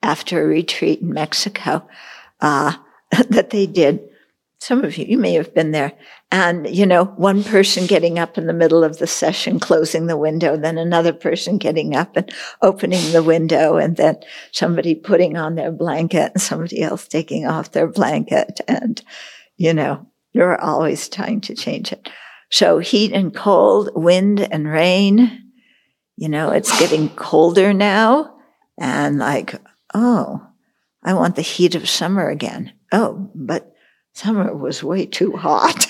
[0.04, 1.88] after a retreat in Mexico
[2.42, 2.74] uh,
[3.30, 4.08] that they did
[4.64, 5.92] some of you, you may have been there.
[6.32, 10.16] And, you know, one person getting up in the middle of the session, closing the
[10.16, 14.20] window, then another person getting up and opening the window, and then
[14.54, 18.62] somebody putting on their blanket and somebody else taking off their blanket.
[18.66, 19.02] And,
[19.58, 22.10] you know, you're always trying to change it.
[22.50, 25.52] So heat and cold, wind and rain,
[26.16, 28.38] you know, it's getting colder now.
[28.80, 29.56] And like,
[29.94, 30.48] oh,
[31.04, 32.72] I want the heat of summer again.
[32.94, 33.73] Oh, but
[34.14, 35.88] summer was way too hot.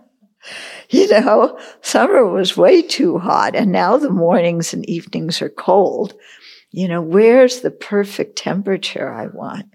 [0.90, 6.14] you know, summer was way too hot, and now the mornings and evenings are cold.
[6.70, 9.66] You know, where's the perfect temperature I want?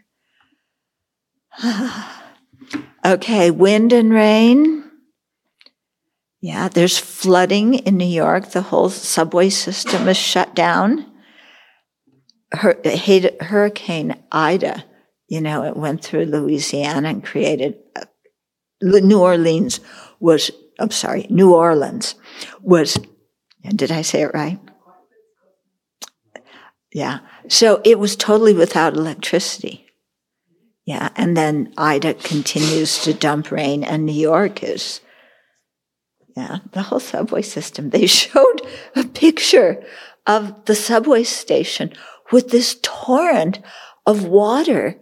[3.05, 4.83] okay, wind and rain.
[6.39, 8.51] Yeah, there's flooding in New York.
[8.51, 11.05] The whole subway system is shut down.
[12.53, 14.85] Hurricane Ida
[15.27, 18.05] you know, it went through Louisiana and created uh,
[18.81, 19.79] New Orleans
[20.19, 22.15] was, I'm sorry, New Orleans
[22.61, 22.97] was,
[23.75, 24.59] did I say it right?
[26.93, 27.19] Yeah.
[27.47, 29.85] So it was totally without electricity.
[30.85, 31.09] Yeah.
[31.15, 35.01] And then Ida continues to dump rain, and New York is,
[36.35, 37.89] yeah, the whole subway system.
[37.89, 38.61] They showed
[38.95, 39.83] a picture
[40.25, 41.91] of the subway station
[42.31, 43.59] with this torrent
[44.05, 44.99] of water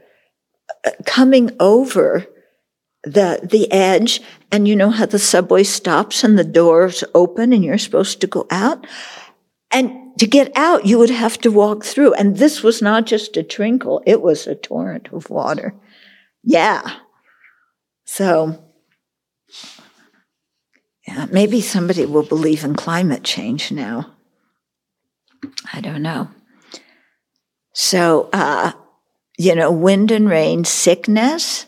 [1.05, 2.25] coming over
[3.03, 4.21] the the edge.
[4.51, 8.27] And you know how the subway stops and the doors open and you're supposed to
[8.27, 8.85] go out?
[9.71, 12.13] And to get out you would have to walk through.
[12.13, 15.75] And this was not just a trinkle it was a torrent of water.
[16.43, 16.99] Yeah.
[18.05, 18.63] So
[21.07, 24.13] yeah maybe somebody will believe in climate change now.
[25.73, 26.29] I don't know.
[27.73, 28.71] So uh
[29.37, 31.65] you know, wind and rain, sickness.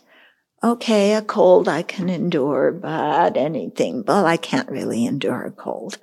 [0.64, 6.00] Okay, a cold I can endure, but anything, well, I can't really endure a cold.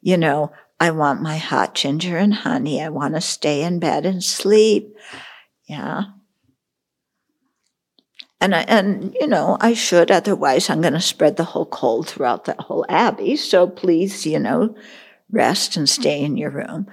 [0.00, 2.80] You know, I want my hot ginger and honey.
[2.80, 4.96] I want to stay in bed and sleep.
[5.66, 6.04] Yeah.
[8.40, 12.08] And I, and you know, I should, otherwise I'm going to spread the whole cold
[12.08, 13.34] throughout the whole abbey.
[13.34, 14.76] So please, you know,
[15.30, 16.86] rest and stay in your room.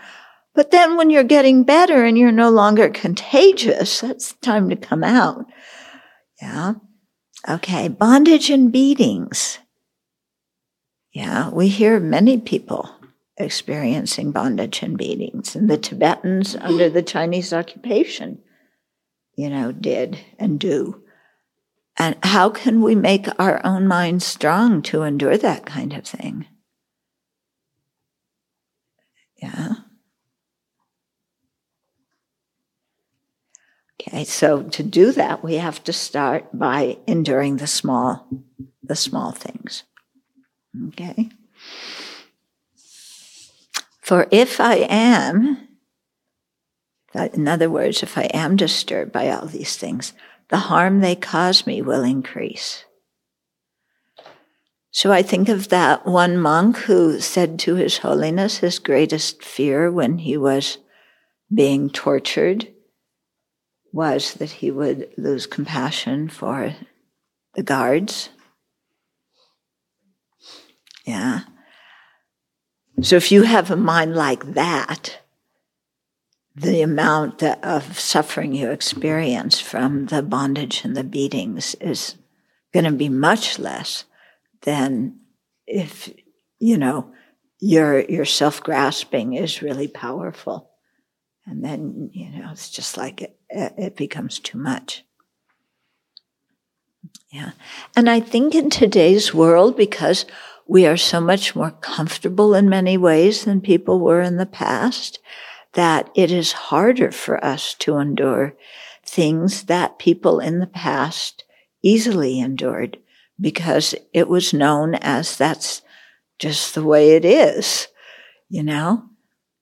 [0.55, 5.03] But then when you're getting better and you're no longer contagious, that's time to come
[5.03, 5.45] out.
[6.41, 6.75] Yeah.
[7.47, 7.89] Okay.
[7.89, 9.59] Bondage and beatings.
[11.11, 12.89] Yeah, we hear many people
[13.37, 18.39] experiencing bondage and beatings, and the Tibetans under the Chinese occupation,
[19.35, 21.01] you know, did and do.
[21.97, 26.47] And how can we make our own minds strong to endure that kind of thing?
[29.37, 29.75] Yeah.
[34.07, 38.27] Okay, so to do that, we have to start by enduring the small,
[38.83, 39.83] the small things.
[40.89, 41.29] Okay.
[44.01, 45.67] For if I am,
[47.15, 50.13] in other words, if I am disturbed by all these things,
[50.49, 52.85] the harm they cause me will increase.
[54.91, 59.91] So I think of that one monk who said to His Holiness his greatest fear
[59.91, 60.77] when he was
[61.53, 62.74] being tortured
[63.95, 66.75] was that he would lose compassion for
[67.53, 68.27] the guards.
[71.05, 71.41] Yeah.
[73.01, 75.19] So if you have a mind like that,
[76.57, 82.17] the amount of suffering you experience from the bondage and the beatings is
[82.73, 84.03] going to be much less
[84.63, 85.21] than
[85.65, 86.13] if,
[86.59, 87.13] you know,
[87.61, 90.69] your, your self grasping is really powerful.
[91.45, 95.03] And then, you know, it's just like it, it becomes too much.
[97.31, 97.51] Yeah.
[97.95, 100.25] And I think in today's world, because
[100.67, 105.19] we are so much more comfortable in many ways than people were in the past,
[105.73, 108.55] that it is harder for us to endure
[109.05, 111.43] things that people in the past
[111.83, 112.97] easily endured
[113.39, 115.81] because it was known as that's
[116.39, 117.87] just the way it is,
[118.49, 119.03] you know?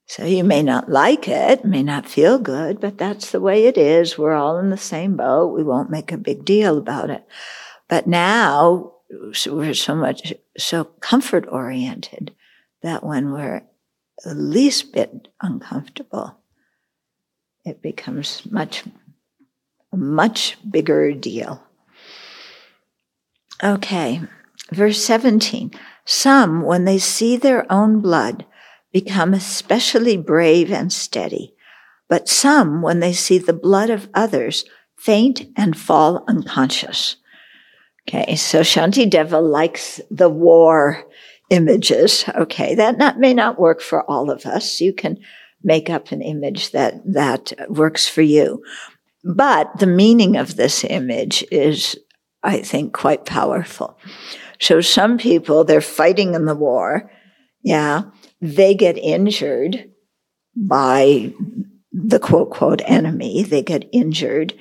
[0.05, 3.77] So you may not like it, may not feel good, but that's the way it
[3.77, 4.17] is.
[4.17, 5.55] We're all in the same boat.
[5.55, 7.25] We won't make a big deal about it.
[7.87, 8.93] But now
[9.47, 12.33] we're so much, so comfort oriented
[12.81, 13.63] that when we're
[14.23, 16.37] the least bit uncomfortable,
[17.65, 18.83] it becomes much,
[19.93, 21.63] much bigger deal.
[23.63, 24.21] Okay,
[24.71, 25.71] verse 17.
[26.05, 28.45] Some, when they see their own blood,
[28.93, 31.53] become especially brave and steady.
[32.07, 34.65] But some, when they see the blood of others,
[34.95, 37.17] faint and fall unconscious.
[38.07, 41.03] Okay, so Shantideva likes the war
[41.49, 42.25] images.
[42.35, 44.79] Okay, that not, may not work for all of us.
[44.79, 45.17] You can
[45.63, 48.63] make up an image that, that works for you.
[49.23, 51.97] But the meaning of this image is,
[52.43, 53.97] I think, quite powerful.
[54.59, 57.09] So some people, they're fighting in the war.
[57.63, 58.03] Yeah
[58.43, 59.89] they get injured
[60.53, 61.33] by
[61.93, 63.43] the quote, quote, enemy.
[63.43, 64.53] They get injured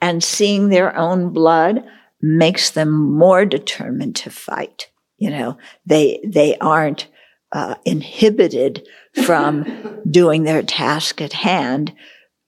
[0.00, 1.84] and seeing their own blood
[2.22, 4.88] makes them more determined to fight.
[5.18, 7.08] You know, they, they aren't
[7.52, 8.88] uh, inhibited
[9.24, 11.94] from doing their task at hand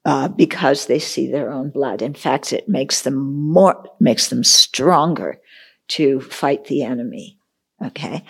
[0.07, 2.01] uh, because they see their own blood.
[2.01, 5.39] In fact, it makes them more, makes them stronger
[5.89, 7.39] to fight the enemy.
[7.84, 8.24] Okay.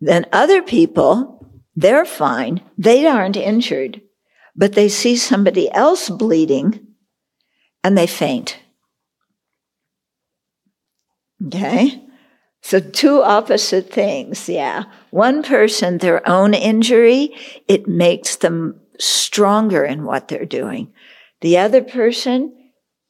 [0.00, 1.39] Then other people
[1.80, 2.60] they're fine.
[2.76, 4.02] They aren't injured,
[4.54, 6.86] but they see somebody else bleeding
[7.82, 8.58] and they faint.
[11.46, 12.04] Okay?
[12.62, 14.84] So, two opposite things, yeah.
[15.10, 17.34] One person, their own injury,
[17.66, 20.92] it makes them stronger in what they're doing.
[21.40, 22.54] The other person,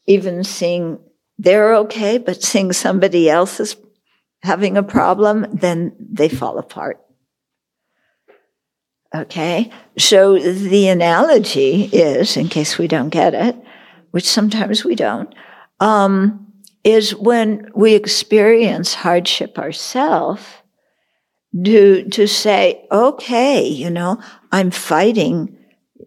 [0.06, 1.00] even seeing
[1.38, 3.74] they're okay, but seeing somebody else is
[4.44, 7.00] having a problem, then they fall apart.
[9.14, 9.70] Okay.
[9.98, 13.56] So the analogy is, in case we don't get it,
[14.12, 15.34] which sometimes we don't,
[15.80, 16.52] um,
[16.84, 20.42] is when we experience hardship ourselves,
[21.64, 25.56] to, to say, okay, you know, I'm fighting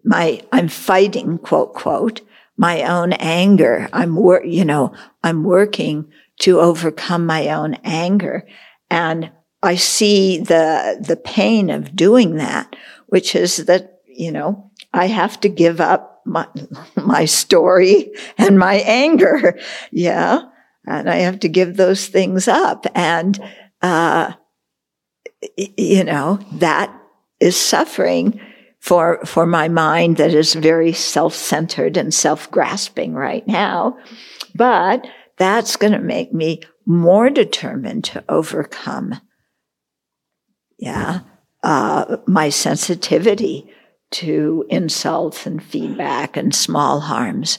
[0.02, 2.22] my, I'm fighting, quote, quote,
[2.56, 3.88] my own anger.
[3.92, 8.46] I'm, wor- you know, I'm working to overcome my own anger.
[8.90, 9.30] And
[9.62, 12.74] I see the, the pain of doing that
[13.14, 16.48] which is that, you know, I have to give up my,
[16.96, 19.56] my story and my anger.
[19.92, 20.40] Yeah.
[20.84, 22.86] And I have to give those things up.
[22.92, 23.38] And,
[23.82, 24.32] uh,
[25.56, 26.92] you know, that
[27.38, 28.40] is suffering
[28.80, 33.96] for, for my mind that is very self-centered and self-grasping right now.
[34.56, 35.06] But
[35.36, 39.20] that's going to make me more determined to overcome.
[40.78, 41.20] Yeah
[41.64, 43.66] uh, my sensitivity
[44.10, 47.58] to insults and feedback and small harms.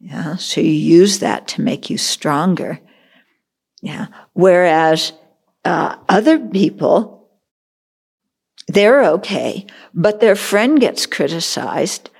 [0.00, 2.78] Yeah, so you use that to make you stronger.
[3.82, 4.06] Yeah.
[4.32, 5.12] Whereas
[5.64, 7.28] uh, other people,
[8.68, 12.10] they're okay, but their friend gets criticized.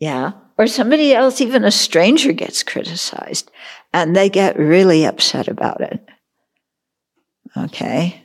[0.00, 0.32] Yeah.
[0.56, 3.50] Or somebody else, even a stranger gets criticized
[3.92, 6.00] and they get really upset about it.
[7.56, 8.23] Okay.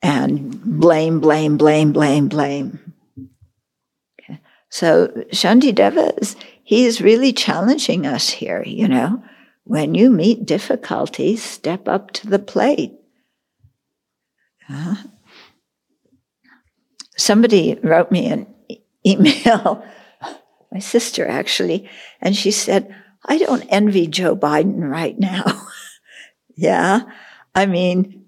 [0.00, 2.88] And blame, blame, blame, blame, blame.
[4.70, 9.22] So Shantideva is, he is really challenging us here, you know.
[9.64, 12.92] When you meet difficulties, step up to the plate.
[14.68, 14.96] Uh,
[17.16, 18.46] somebody wrote me an
[19.06, 19.84] email,
[20.72, 21.88] my sister actually,
[22.20, 22.94] and she said,
[23.24, 25.66] I don't envy Joe Biden right now.
[26.56, 27.02] yeah.
[27.54, 28.26] I mean,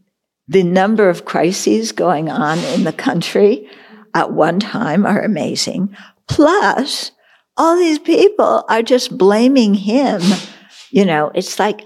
[0.50, 3.70] the number of crises going on in the country
[4.14, 5.96] at one time are amazing.
[6.28, 7.12] Plus,
[7.56, 10.20] all these people are just blaming him.
[10.90, 11.82] You know, it's like,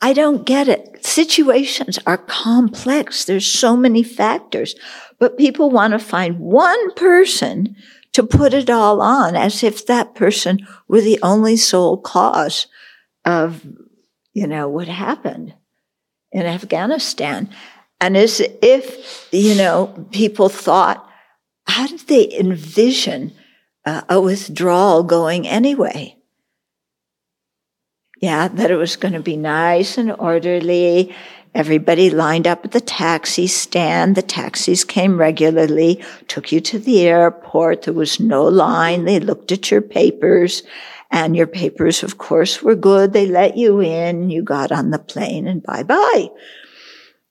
[0.00, 1.04] I don't get it.
[1.04, 3.26] Situations are complex.
[3.26, 4.74] There's so many factors,
[5.18, 7.76] but people want to find one person
[8.14, 12.68] to put it all on as if that person were the only sole cause
[13.26, 13.66] of,
[14.32, 15.52] you know, what happened
[16.32, 17.50] in Afghanistan.
[18.00, 21.04] And as if, you know, people thought,
[21.66, 23.32] how did they envision
[23.84, 26.16] uh, a withdrawal going anyway?
[28.20, 31.14] Yeah, that it was going to be nice and orderly.
[31.54, 34.14] Everybody lined up at the taxi stand.
[34.14, 37.82] The taxis came regularly, took you to the airport.
[37.82, 39.04] There was no line.
[39.04, 40.62] They looked at your papers
[41.10, 43.12] and your papers, of course, were good.
[43.12, 44.30] They let you in.
[44.30, 46.28] You got on the plane and bye bye.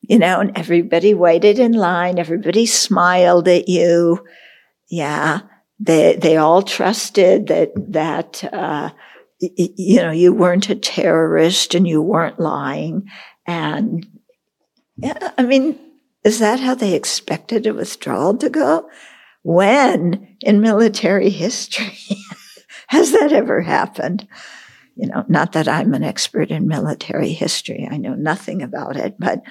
[0.02, 2.18] You know, and everybody waited in line.
[2.20, 4.26] Everybody smiled at you.
[4.90, 5.42] Yeah.
[5.80, 8.92] They, they all trusted that, that, uh,
[9.40, 13.08] you know, you weren't a terrorist and you weren't lying.
[13.46, 14.06] And
[14.98, 15.80] yeah, I mean,
[16.24, 18.90] is that how they expected a withdrawal to go?
[19.44, 22.18] When in military history
[22.88, 24.28] has that ever happened?
[24.96, 27.88] You know, not that I'm an expert in military history.
[27.90, 29.42] I know nothing about it, but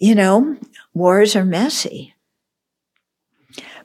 [0.00, 0.56] you know,
[0.94, 2.14] wars are messy.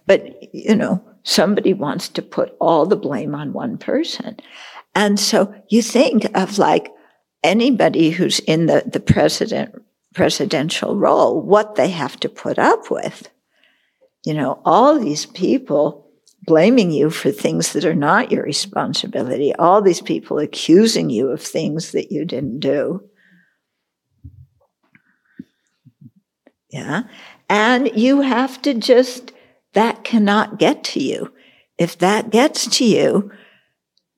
[0.08, 4.38] But, you know, somebody wants to put all the blame on one person.
[4.96, 6.90] And so you think of like
[7.44, 9.76] anybody who's in the, the president,
[10.14, 13.30] presidential role, what they have to put up with.
[14.26, 16.08] You know, all these people
[16.44, 21.42] blaming you for things that are not your responsibility, all these people accusing you of
[21.42, 23.04] things that you didn't do.
[26.76, 27.04] Yeah.
[27.48, 29.32] And you have to just,
[29.76, 31.32] that cannot get to you.
[31.78, 33.32] If that gets to you,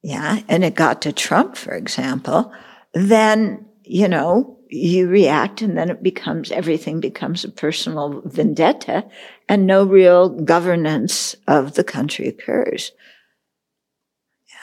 [0.02, 2.52] yeah, and it got to Trump, for example,
[2.96, 9.06] then, you know, you react and then it becomes, everything becomes a personal vendetta
[9.48, 12.92] and no real governance of the country occurs.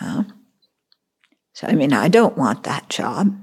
[0.01, 0.25] Yeah.
[1.53, 3.39] So, I mean, I don't want that job.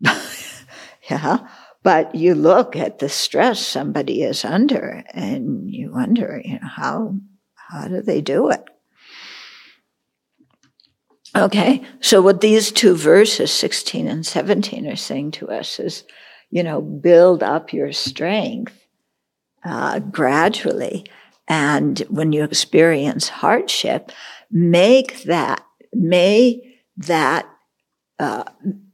[1.10, 1.46] yeah.
[1.88, 7.14] But you look at the stress somebody is under and you wonder, you know, how,
[7.54, 8.62] how do they do it?
[11.34, 16.04] Okay, so what these two verses, 16 and 17, are saying to us is,
[16.50, 18.86] you know, build up your strength
[19.64, 21.06] uh, gradually.
[21.48, 24.12] And when you experience hardship,
[24.50, 25.64] make that,
[25.94, 26.60] may
[26.98, 27.48] that
[28.18, 28.44] uh,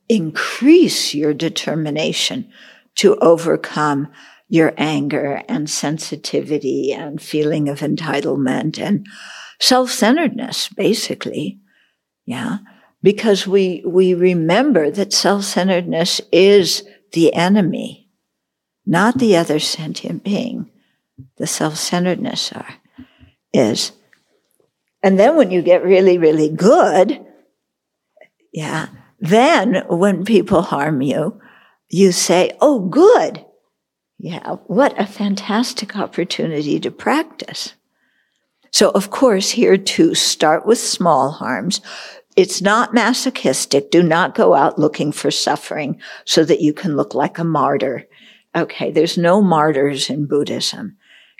[0.08, 2.52] increase your determination
[2.96, 4.08] to overcome
[4.48, 9.06] your anger and sensitivity and feeling of entitlement and
[9.60, 11.58] self-centeredness, basically.
[12.26, 12.58] Yeah.
[13.02, 18.08] Because we, we remember that self-centeredness is the enemy,
[18.86, 20.70] not the other sentient being.
[21.36, 22.74] The self-centeredness are,
[23.52, 23.92] is.
[25.02, 27.24] And then when you get really, really good,
[28.52, 28.88] yeah,
[29.20, 31.40] then when people harm you,
[31.94, 33.44] you say, Oh, good.
[34.18, 34.56] Yeah.
[34.66, 37.74] What a fantastic opportunity to practice.
[38.70, 41.80] So, of course, here too, start with small harms.
[42.36, 43.90] It's not masochistic.
[43.90, 48.06] Do not go out looking for suffering so that you can look like a martyr.
[48.56, 48.90] Okay.
[48.90, 50.96] There's no martyrs in Buddhism.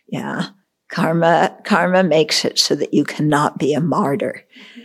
[0.07, 0.49] Yeah.
[0.89, 4.45] Karma, karma makes it so that you cannot be a martyr.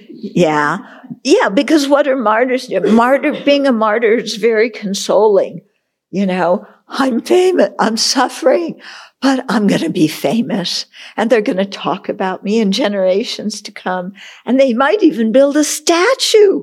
[0.10, 0.80] Yeah.
[1.24, 1.50] Yeah.
[1.50, 2.70] Because what are martyrs?
[2.70, 5.62] Martyr, being a martyr is very consoling.
[6.10, 7.70] You know, I'm famous.
[7.80, 8.82] I'm suffering
[9.22, 10.86] but I'm going to be famous
[11.18, 14.14] and they're going to talk about me in generations to come.
[14.46, 16.62] And they might even build a statue.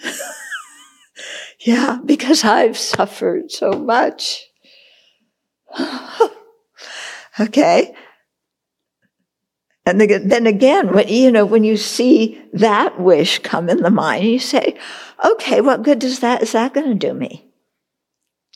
[1.60, 4.44] yeah, because I've suffered so much.
[7.40, 7.94] okay?
[9.86, 14.24] And then again, when, you know, when you see that wish come in the mind,
[14.24, 14.78] you say,
[15.22, 17.46] okay, what good does that, is that going to do me?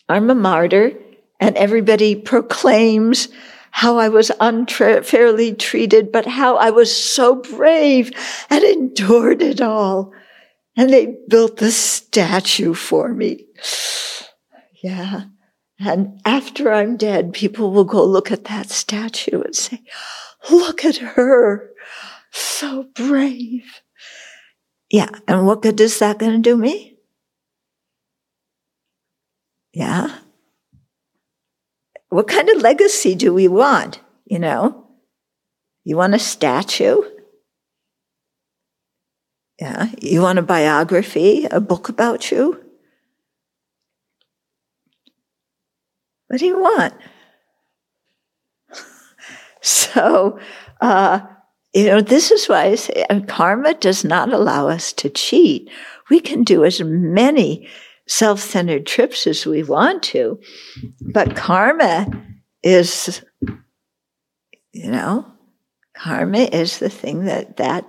[0.09, 0.93] I'm a martyr
[1.39, 3.29] and everybody proclaims
[3.70, 8.11] how I was unfairly treated, but how I was so brave
[8.49, 10.14] and endured it all.
[10.76, 13.45] And they built the statue for me.
[14.83, 15.24] Yeah.
[15.79, 19.83] And after I'm dead, people will go look at that statue and say,
[20.51, 21.70] look at her.
[22.30, 23.82] So brave.
[24.90, 25.11] Yeah.
[25.26, 26.99] And what good is that going to do me?
[29.72, 30.18] Yeah.
[32.09, 34.01] What kind of legacy do we want?
[34.24, 34.86] You know?
[35.84, 37.03] You want a statue?
[39.61, 39.88] Yeah.
[40.01, 42.64] You want a biography, a book about you?
[46.28, 46.94] What do you want?
[49.63, 50.39] so,
[50.81, 51.21] uh,
[51.75, 55.71] you know, this is why I say karma does not allow us to cheat.
[56.11, 57.69] We can do as many
[58.07, 60.41] self centered trips as we want to,
[61.13, 62.07] but karma
[62.63, 63.23] is,
[64.73, 65.27] you know,
[65.95, 67.87] karma is the thing that, that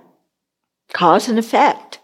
[0.92, 2.00] cause and effect.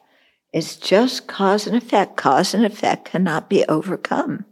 [0.52, 2.16] It's just cause and effect.
[2.16, 4.46] Cause and effect cannot be overcome.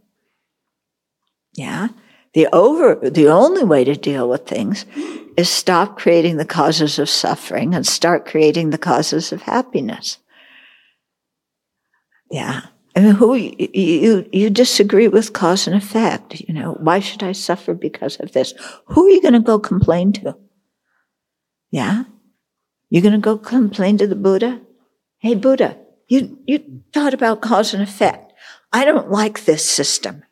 [1.53, 1.87] Yeah.
[2.35, 4.85] The over, the only way to deal with things
[5.37, 10.19] is stop creating the causes of suffering and start creating the causes of happiness.
[12.29, 12.63] Yeah.
[12.93, 16.41] I mean, who you you disagree with cause and effect?
[16.41, 18.53] You know, why should I suffer because of this?
[18.87, 20.37] Who are you going to go complain to?
[21.71, 22.03] Yeah,
[22.89, 24.61] you're going to go complain to the Buddha.
[25.19, 25.77] Hey, Buddha,
[26.07, 28.33] you you thought about cause and effect.
[28.71, 30.24] I don't like this system.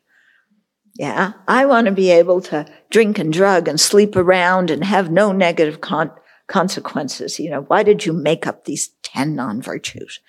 [0.96, 5.10] Yeah, I want to be able to drink and drug and sleep around and have
[5.10, 6.12] no negative con-
[6.46, 7.40] consequences.
[7.40, 10.20] You know, why did you make up these 10 non virtues?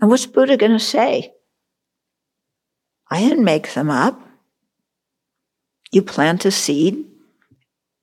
[0.00, 1.34] And what's Buddha going to say?
[3.10, 4.20] I didn't make them up.
[5.92, 7.04] You plant a seed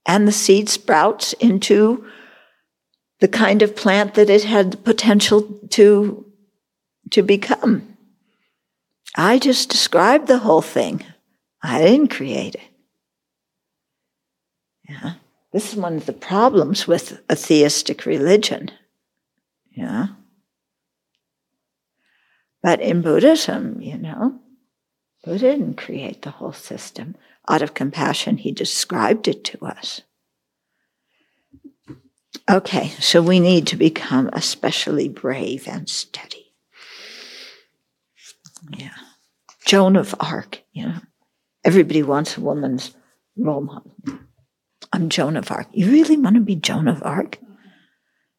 [0.06, 2.06] and the seed sprouts into
[3.20, 6.26] the kind of plant that it had the potential to,
[7.12, 7.98] to become.
[9.16, 11.04] I just described the whole thing.
[11.62, 12.62] I didn't create it.
[14.90, 15.14] Yeah.
[15.52, 18.72] This is one of the problems with a theistic religion.
[19.72, 20.08] Yeah.
[22.62, 24.40] But in Buddhism, you know,
[25.24, 27.16] Buddha didn't create the whole system.
[27.48, 30.02] Out of compassion, he described it to us.
[32.50, 36.54] Okay, so we need to become especially brave and steady.
[38.72, 38.96] Yeah.
[39.66, 41.00] Joan of Arc, you know.
[41.68, 42.96] Everybody wants a woman's
[43.36, 43.92] role model.
[44.94, 45.68] I'm Joan of Arc.
[45.74, 47.40] You really want to be Joan of Arc?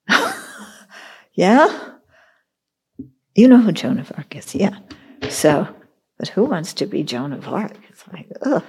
[1.35, 1.91] yeah?
[3.35, 4.79] You know who Joan of Arc is, yeah.
[5.29, 5.69] So,
[6.19, 7.77] but who wants to be Joan of Arc?
[7.91, 8.65] It's like, ugh.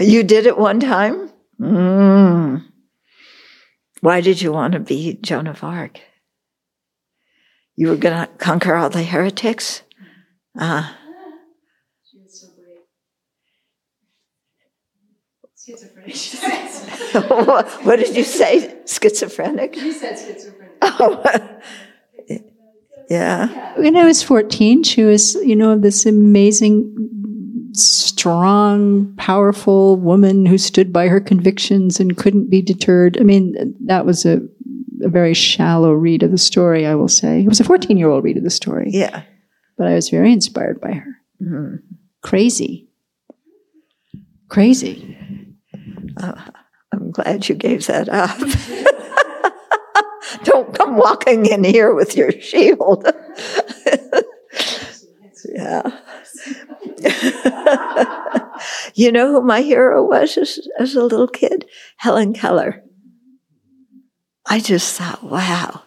[0.00, 1.30] You did it one time?
[1.60, 2.64] Mm.
[4.00, 6.00] Why did you want to be Joan of Arc?
[7.76, 9.82] You were going to conquer all the heretics?
[10.58, 10.92] Uh,
[12.10, 12.78] she was so brave.
[15.66, 17.14] Schizophrenic.
[17.84, 18.76] what did you say?
[18.86, 19.76] Schizophrenic?
[19.76, 20.76] You said schizophrenic.
[20.82, 21.60] Oh.
[23.10, 23.74] yeah.
[23.78, 30.92] When I was 14, she was, you know, this amazing, strong, powerful woman who stood
[30.92, 33.18] by her convictions and couldn't be deterred.
[33.20, 34.40] I mean, that was a,
[35.02, 37.40] a very shallow read of the story, I will say.
[37.40, 38.90] It was a 14 year old read of the story.
[38.90, 39.24] Yeah
[39.76, 41.16] but I was very inspired by her.
[41.42, 41.76] Mm-hmm.
[42.22, 42.88] Crazy.
[44.48, 45.16] Crazy.
[46.16, 46.40] Uh,
[46.92, 48.38] I'm glad you gave that up.
[50.44, 53.04] Don't come walking in here with your shield.
[55.48, 56.00] yeah.
[58.94, 61.66] you know who my hero was as, as a little kid?
[61.96, 62.82] Helen Keller.
[64.46, 65.82] I just thought, wow,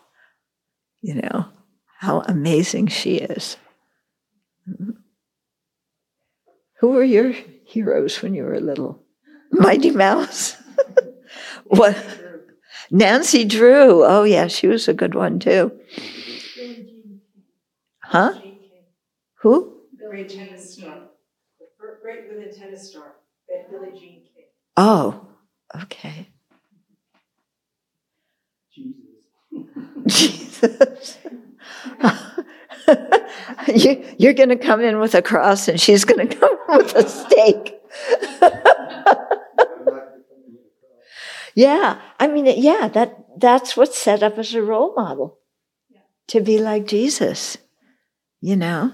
[1.01, 1.45] you know,
[1.99, 3.57] how amazing she is.
[6.79, 7.31] Who were your
[7.65, 9.03] heroes when you were little?
[9.51, 10.57] Mighty Mouse?
[11.65, 11.97] what?
[12.91, 14.03] Nancy Drew.
[14.05, 15.71] Oh, yeah, she was a good one too.
[18.03, 18.33] Huh?
[19.41, 19.81] Who?
[19.97, 21.09] Great tennis star.
[22.01, 23.15] Great women tennis star.
[23.49, 24.47] That Billie Jean King.
[24.77, 25.27] Oh,
[25.83, 26.29] okay.
[30.07, 30.61] Jesus.
[30.61, 31.17] Jesus.
[33.67, 36.95] you, you're going to come in with a cross and she's going to come with
[36.95, 37.75] a stake.
[41.55, 45.39] yeah, I mean, yeah, that that's what's set up as a role model
[46.27, 47.57] to be like Jesus,
[48.41, 48.91] you know.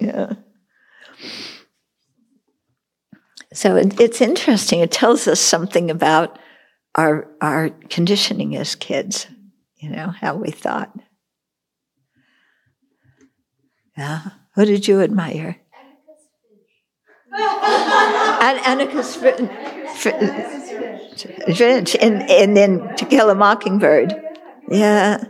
[0.00, 0.32] yeah.
[3.52, 4.80] So it, it's interesting.
[4.80, 6.38] It tells us something about
[6.98, 9.28] our our conditioning as kids.
[9.76, 10.92] You know how we thought.
[13.96, 14.30] Yeah.
[14.56, 15.58] Who did you admire?
[17.30, 19.48] Atticus Finch,
[22.00, 24.14] and then To Kill a Mockingbird.
[24.68, 25.22] Yeah.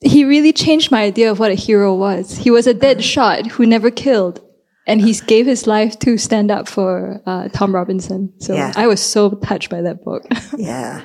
[0.00, 2.38] He really changed my idea of what a hero was.
[2.38, 4.40] He was a dead shot who never killed
[4.86, 8.32] and he gave his life to stand up for uh, Tom Robinson.
[8.38, 8.72] So yeah.
[8.76, 10.24] I was so touched by that book.
[10.56, 11.02] yeah.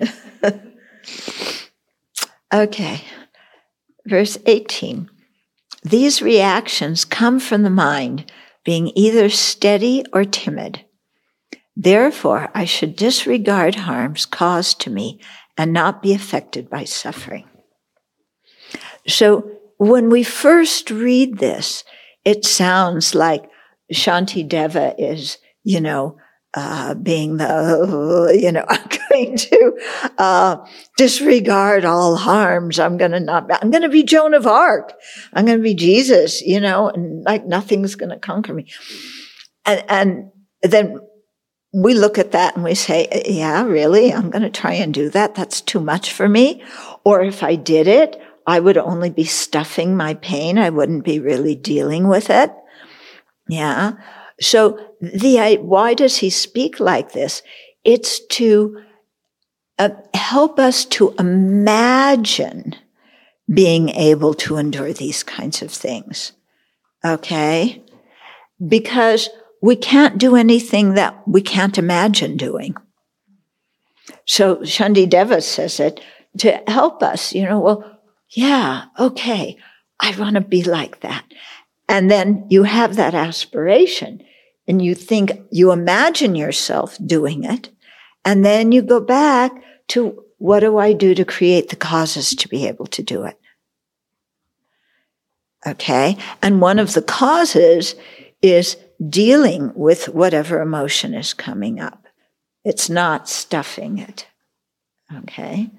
[0.00, 0.50] yeah.
[2.52, 3.02] okay.
[4.06, 5.10] Verse 18.
[5.82, 8.30] These reactions come from the mind
[8.64, 10.84] being either steady or timid.
[11.76, 15.20] Therefore, I should disregard harms caused to me
[15.58, 17.48] and not be affected by suffering.
[19.06, 21.84] So when we first read this,
[22.24, 23.44] it sounds like
[23.92, 26.16] Shantideva is, you know,
[26.54, 29.78] uh, being the, you know, I'm going to
[30.18, 32.78] uh, disregard all harms.
[32.78, 34.94] I'm going to not, I'm going to be Joan of Arc.
[35.32, 38.66] I'm going to be Jesus, you know, and like nothing's going to conquer me.
[39.66, 40.30] And, and
[40.62, 41.00] then
[41.72, 44.12] we look at that and we say, yeah, really?
[44.12, 45.34] I'm going to try and do that.
[45.34, 46.62] That's too much for me.
[47.04, 50.58] Or if I did it, I would only be stuffing my pain.
[50.58, 52.52] I wouldn't be really dealing with it.
[53.48, 53.92] Yeah.
[54.40, 57.42] So the, why does he speak like this?
[57.84, 58.82] It's to
[59.78, 62.76] uh, help us to imagine
[63.52, 66.32] being able to endure these kinds of things.
[67.04, 67.82] Okay.
[68.66, 69.28] Because
[69.60, 72.74] we can't do anything that we can't imagine doing.
[74.26, 76.00] So Shantideva says it
[76.38, 77.93] to help us, you know, well,
[78.34, 79.56] yeah, okay,
[80.00, 81.24] I want to be like that.
[81.88, 84.22] And then you have that aspiration
[84.66, 87.70] and you think, you imagine yourself doing it.
[88.24, 89.52] And then you go back
[89.88, 93.38] to what do I do to create the causes to be able to do it?
[95.66, 96.16] Okay.
[96.42, 97.94] And one of the causes
[98.42, 98.76] is
[99.08, 102.06] dealing with whatever emotion is coming up.
[102.64, 104.26] It's not stuffing it.
[105.14, 105.70] Okay.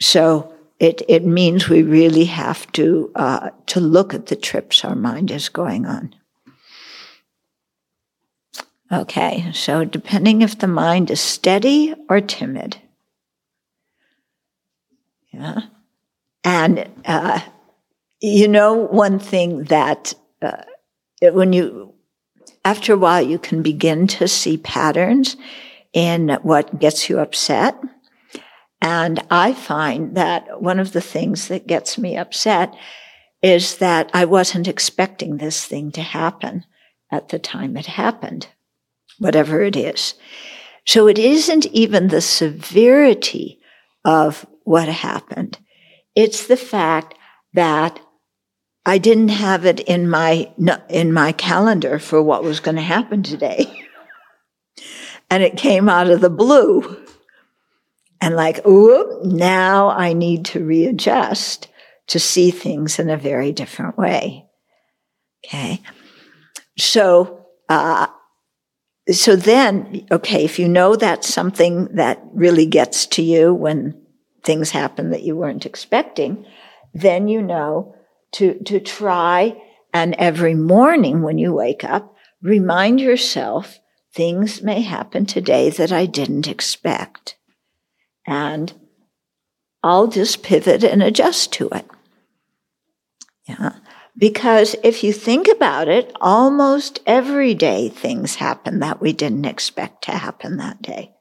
[0.00, 0.51] So
[0.82, 5.30] it, it means we really have to, uh, to look at the trips our mind
[5.30, 6.12] is going on.
[8.90, 12.78] Okay, so depending if the mind is steady or timid.
[15.30, 15.60] Yeah.
[16.42, 17.42] And, uh,
[18.20, 20.64] you know, one thing that uh,
[21.20, 21.94] when you,
[22.64, 25.36] after a while, you can begin to see patterns
[25.92, 27.80] in what gets you upset
[28.82, 32.74] and I find that one of the things that gets me upset
[33.40, 36.64] is that I wasn't expecting this thing to happen
[37.10, 38.48] at the time it happened,
[39.18, 40.14] whatever it is.
[40.84, 43.60] So it isn't even the severity
[44.04, 45.58] of what happened.
[46.16, 47.14] It's the fact
[47.54, 48.00] that
[48.84, 50.52] I didn't have it in my,
[50.88, 53.86] in my calendar for what was going to happen today.
[55.30, 57.01] and it came out of the blue
[58.22, 61.66] and like, ooh, now I need to readjust
[62.06, 64.46] to see things in a very different way.
[65.44, 65.82] Okay.
[66.78, 68.06] So, uh,
[69.10, 74.00] so then, okay, if you know that's something that really gets to you when
[74.44, 76.46] things happen that you weren't expecting,
[76.94, 77.96] then you know
[78.34, 79.60] to, to try
[79.92, 83.80] and every morning when you wake up, remind yourself
[84.14, 87.36] things may happen today that I didn't expect
[88.26, 88.72] and
[89.82, 91.86] I'll just pivot and adjust to it.
[93.48, 93.72] Yeah.
[94.16, 100.04] Because if you think about it, almost every day things happen that we didn't expect
[100.04, 101.14] to happen that day.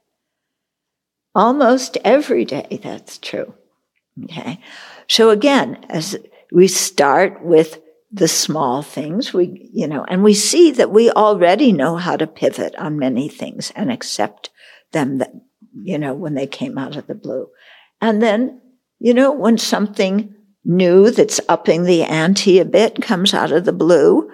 [1.34, 3.54] Almost every day that's true.
[4.26, 4.60] Okay.
[5.08, 6.18] So again, as
[6.52, 7.80] we start with
[8.12, 12.28] the small things, we, you know, and we see that we already know how to
[12.28, 14.49] pivot on many things and accept
[14.91, 15.32] them that
[15.74, 17.48] you know, when they came out of the blue.
[18.02, 18.62] And then,
[19.00, 23.74] you know, when something new that's upping the ante a bit comes out of the
[23.74, 24.30] blue,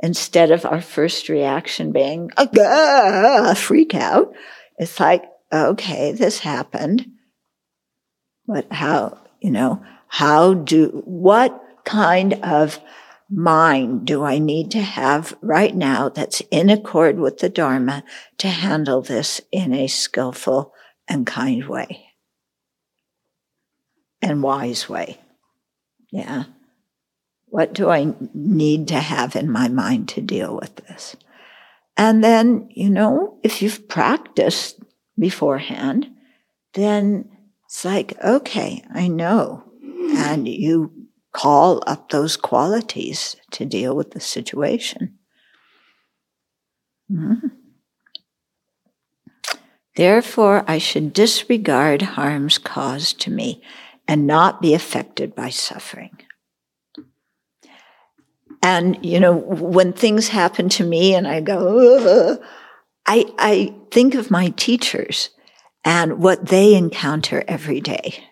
[0.00, 4.32] instead of our first reaction being a freak out,
[4.78, 7.06] it's like, okay, this happened.
[8.46, 12.80] But how, you know, how do, what kind of
[13.30, 18.04] mind do I need to have right now that's in accord with the Dharma
[18.38, 20.72] to handle this in a skillful
[21.08, 22.08] and kind way
[24.20, 25.18] and wise way?
[26.10, 26.44] Yeah.
[27.46, 31.16] What do I need to have in my mind to deal with this?
[31.96, 34.80] And then, you know, if you've practiced
[35.18, 36.06] beforehand,
[36.74, 37.28] then
[37.64, 39.64] it's like, okay, I know.
[40.16, 40.92] And you
[41.32, 45.18] call up those qualities to deal with the situation.
[47.10, 47.48] Mm-hmm.
[49.98, 53.60] Therefore, I should disregard harms caused to me
[54.06, 56.16] and not be affected by suffering.
[58.62, 62.38] And, you know, when things happen to me and I go,
[63.06, 65.30] I, I think of my teachers
[65.84, 68.22] and what they encounter every day.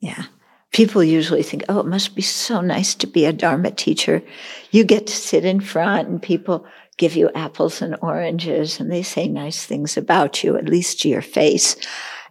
[0.00, 0.24] Yeah.
[0.72, 4.22] People usually think, oh, it must be so nice to be a Dharma teacher.
[4.70, 6.64] You get to sit in front and people
[6.96, 11.08] give you apples and oranges and they say nice things about you, at least to
[11.08, 11.76] your face.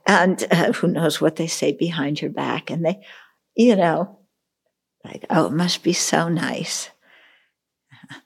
[0.06, 2.70] And uh, who knows what they say behind your back.
[2.70, 3.06] And they,
[3.56, 4.20] you know,
[5.04, 6.90] like, oh, it must be so nice.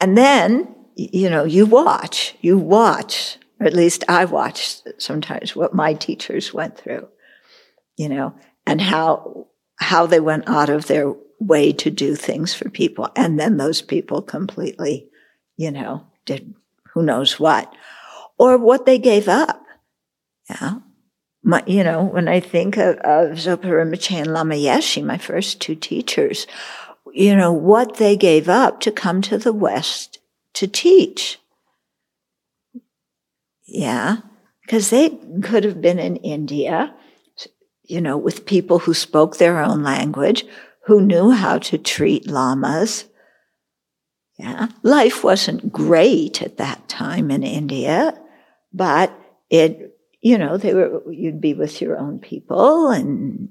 [0.00, 5.74] And then, you know, you watch, you watch, or at least I watch sometimes what
[5.74, 7.06] my teachers went through,
[7.96, 8.34] you know,
[8.66, 9.46] and how,
[9.76, 11.14] how they went out of their
[11.46, 13.10] way to do things for people.
[13.16, 15.08] And then those people completely,
[15.56, 16.54] you know, did
[16.92, 17.72] who knows what,
[18.38, 19.64] or what they gave up.
[20.48, 20.78] Yeah
[21.42, 25.60] my, you know, when I think of, of Zopa Rinpoche and Lama Yeshe, my first
[25.60, 26.46] two teachers,
[27.12, 30.18] you know, what they gave up to come to the West
[30.54, 31.38] to teach.
[33.66, 34.18] Yeah.
[34.62, 35.10] Because they
[35.42, 36.94] could have been in India,
[37.82, 40.44] you know, with people who spoke their own language,
[40.86, 43.04] who knew how to treat lamas.
[44.38, 44.68] Yeah.
[44.82, 48.18] Life wasn't great at that time in India,
[48.72, 49.12] but
[49.50, 53.48] it you know, they were, you'd be with your own people and,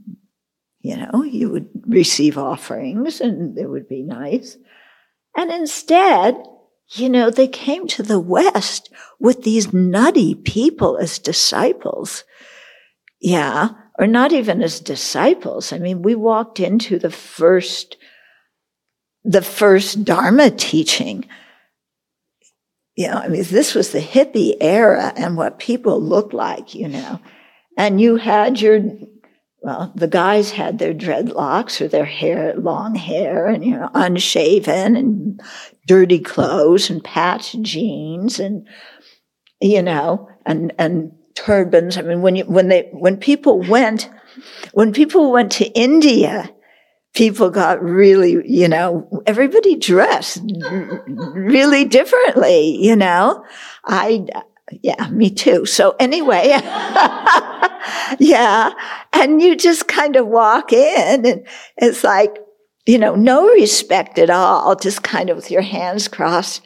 [0.79, 4.57] you know, you would receive offerings and it would be nice.
[5.35, 6.41] And instead,
[6.93, 12.23] you know, they came to the West with these nutty people as disciples.
[13.19, 13.69] Yeah.
[13.99, 15.73] Or not even as disciples.
[15.73, 17.97] I mean, we walked into the first,
[19.23, 21.25] the first Dharma teaching
[22.95, 26.87] you know, I mean, this was the hippie era and what people looked like, you
[26.87, 27.19] know.
[27.77, 28.81] And you had your,
[29.61, 34.95] well, the guys had their dreadlocks or their hair, long hair, and, you know, unshaven
[34.95, 35.41] and
[35.87, 38.67] dirty clothes and patched jeans and,
[39.61, 41.97] you know, and, and turbans.
[41.97, 44.09] I mean, when you, when they, when people went,
[44.73, 46.49] when people went to India,
[47.13, 50.41] people got really, you know, everybody dressed
[51.33, 53.45] really differently, you know.
[53.85, 54.25] I,
[54.81, 55.65] yeah, me too.
[55.65, 56.47] So anyway,
[58.19, 58.71] yeah.
[59.13, 62.37] And you just kind of walk in and it's like,
[62.85, 66.61] you know, no respect at all, just kind of with your hands crossed.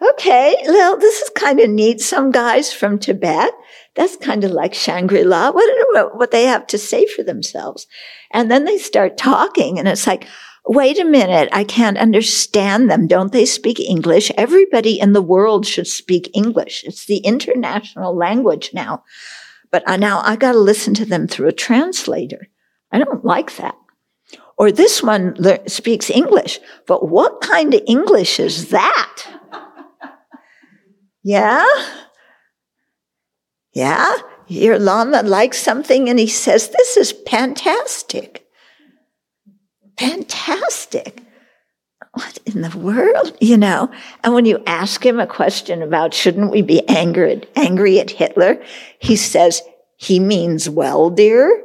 [0.00, 2.00] Okay, well, this is kind of neat.
[2.00, 3.52] Some guys from Tibet,
[3.96, 5.50] that's kind of like Shangri-La.
[5.50, 7.86] What, what they have to say for themselves.
[8.32, 10.28] And then they start talking and it's like,
[10.68, 13.08] wait a minute, I can't understand them.
[13.08, 14.30] Don't they speak English?
[14.36, 16.84] Everybody in the world should speak English.
[16.84, 19.02] It's the international language now.
[19.70, 22.48] But I, now I got to listen to them through a translator.
[22.92, 23.74] I don't like that.
[24.56, 29.22] Or this one le- speaks English, but what kind of English is that?
[31.28, 31.66] Yeah?
[33.74, 34.14] Yeah?
[34.48, 38.46] your Lama likes something and he says, This is fantastic.
[39.98, 41.22] Fantastic.
[42.12, 43.36] What in the world?
[43.40, 43.90] You know?
[44.24, 48.62] And when you ask him a question about shouldn't we be angry, angry at Hitler,
[48.98, 49.62] he says,
[49.96, 51.64] He means well, dear.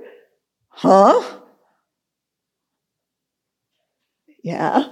[0.70, 1.24] Huh?
[4.44, 4.90] Yeah.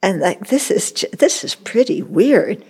[0.00, 2.64] And like, this is, this is pretty weird.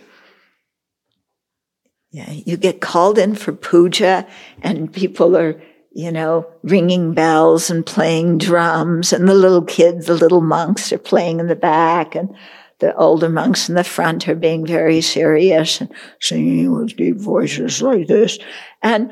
[2.10, 4.26] Yeah, you get called in for puja
[4.62, 5.60] and people are,
[5.92, 10.98] you know, ringing bells and playing drums and the little kids, the little monks are
[10.98, 12.34] playing in the back and
[12.78, 17.80] the older monks in the front are being very serious and singing with deep voices
[17.80, 18.38] like this.
[18.82, 19.10] And,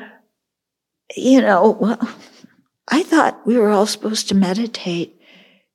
[1.16, 1.98] you know, well,
[2.88, 5.18] I thought we were all supposed to meditate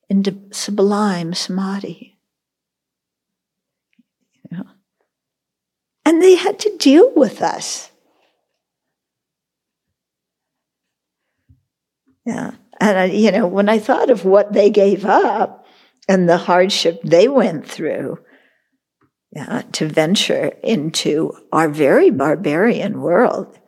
[0.09, 2.18] into sublime samadhi.
[6.09, 7.91] And they had to deal with us.
[12.25, 12.53] Yeah.
[12.81, 15.67] And, I, you know, when I thought of what they gave up
[16.07, 18.17] and the hardship they went through,
[19.33, 23.59] yeah, to venture into our very barbarian world.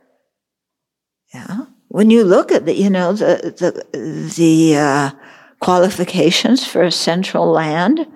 [1.35, 1.65] Yeah.
[1.89, 3.53] When you look at the, you know, the,
[3.91, 5.11] the, the, uh,
[5.59, 8.07] qualifications for a central land,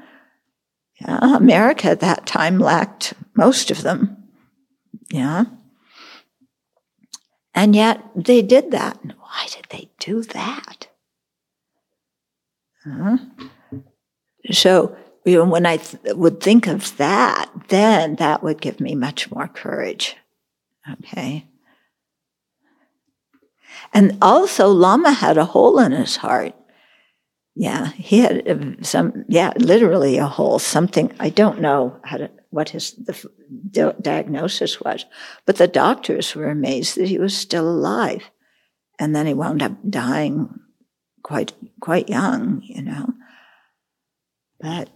[1.00, 4.18] yeah, America at that time lacked most of them.
[5.10, 5.46] Yeah.
[7.54, 8.98] And yet they did that.
[9.04, 10.88] Why did they do that?
[12.86, 13.18] Uh-huh.
[14.52, 18.94] So you know, when I th- would think of that, then that would give me
[18.94, 20.16] much more courage.
[20.90, 21.48] Okay.
[23.92, 26.54] And also, Lama had a hole in his heart.
[27.56, 32.30] Yeah, he had uh, some, yeah, literally a hole, something, I don't know how to,
[32.50, 35.06] what his the diagnosis was,
[35.46, 38.30] but the doctors were amazed that he was still alive.
[39.00, 40.60] And then he wound up dying
[41.24, 43.14] quite, quite young, you know.
[44.60, 44.90] But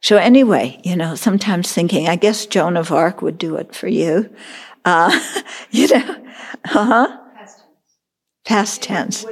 [0.00, 3.88] so anyway, you know, sometimes thinking, I guess Joan of Arc would do it for
[3.88, 4.34] you.
[4.84, 5.18] Uh,
[5.70, 6.24] you know,
[6.64, 7.18] uh huh?
[8.44, 9.24] Past tense.
[9.24, 9.26] Past tense.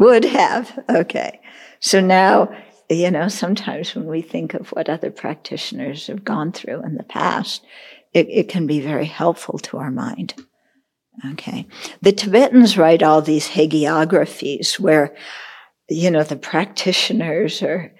[0.00, 0.82] Would have.
[0.88, 1.40] Okay.
[1.78, 2.50] So now,
[2.88, 7.02] you know, sometimes when we think of what other practitioners have gone through in the
[7.04, 7.64] past,
[8.14, 10.34] it, it can be very helpful to our mind.
[11.32, 11.66] Okay.
[12.00, 15.14] The Tibetans write all these hagiographies where,
[15.90, 17.92] you know, the practitioners are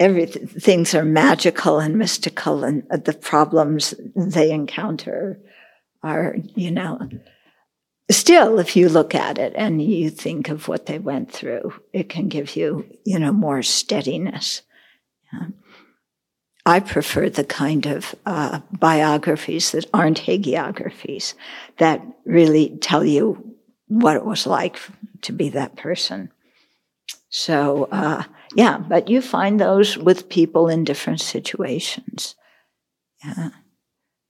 [0.00, 5.40] everything things are magical and mystical and the problems they encounter
[6.02, 7.00] are you know
[8.10, 12.08] still if you look at it and you think of what they went through it
[12.08, 14.62] can give you you know more steadiness
[15.32, 15.48] yeah.
[16.68, 21.32] I prefer the kind of uh, biographies that aren't hagiographies
[21.78, 23.56] that really tell you
[23.86, 24.78] what it was like
[25.22, 26.30] to be that person.
[27.30, 32.34] So, uh, yeah, but you find those with people in different situations.
[33.24, 33.50] Yeah.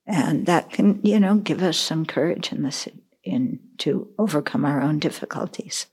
[0.07, 2.87] And that can, you know, give us some courage in this,
[3.29, 5.87] in to overcome our own difficulties.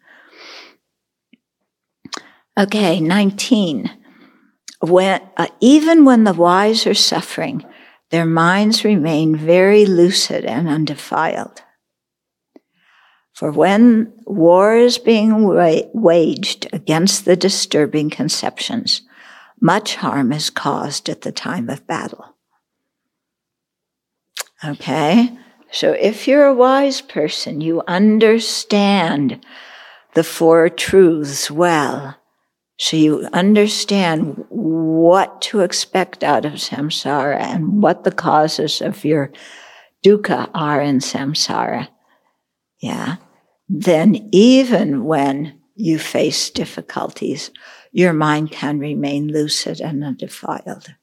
[2.58, 3.92] Okay, 19.
[4.82, 7.66] When, uh, even when the wise are suffering,
[8.12, 11.62] their minds remain very lucid and undefiled.
[13.34, 19.02] For when war is being wa- waged against the disturbing conceptions,
[19.60, 22.38] much harm is caused at the time of battle.
[24.64, 25.38] Okay?
[25.76, 29.46] So if you're a wise person, you understand
[30.16, 32.18] the four truths well.
[32.80, 39.32] So you understand what to expect out of samsara and what the causes of your
[40.04, 41.90] dukkha are in samsara.
[42.80, 43.18] Yeah
[43.68, 47.52] then even when you face difficulties,
[47.92, 50.94] your mind can remain lucid and undefiled.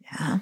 [0.00, 0.38] Yeah.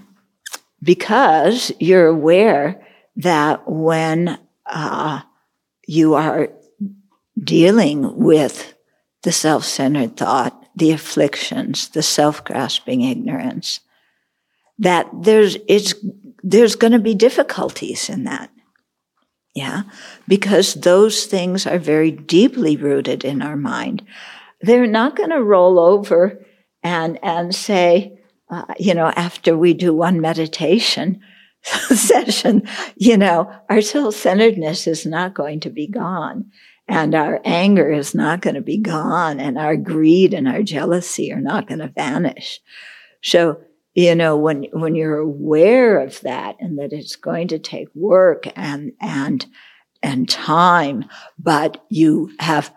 [0.82, 2.86] Because you're aware
[3.16, 5.20] that when uh,
[5.86, 6.48] you are
[7.43, 8.74] dealing with
[9.23, 13.81] the self centered thought, the afflictions, the self grasping ignorance,
[14.78, 15.94] that there's, it's
[16.43, 18.51] there's going to be difficulties in that.
[19.55, 19.82] Yeah.
[20.28, 24.05] Because those things are very deeply rooted in our mind.
[24.61, 26.44] They're not going to roll over
[26.82, 28.20] and, and say,
[28.51, 31.20] uh, you know, after we do one meditation
[31.62, 32.66] session,
[32.97, 36.51] you know, our self-centeredness is not going to be gone
[36.89, 41.32] and our anger is not going to be gone and our greed and our jealousy
[41.32, 42.60] are not going to vanish.
[43.22, 43.60] So
[43.94, 48.44] you know when when you're aware of that and that it's going to take work
[48.56, 49.47] and and
[50.02, 51.05] and time
[51.39, 52.74] but you have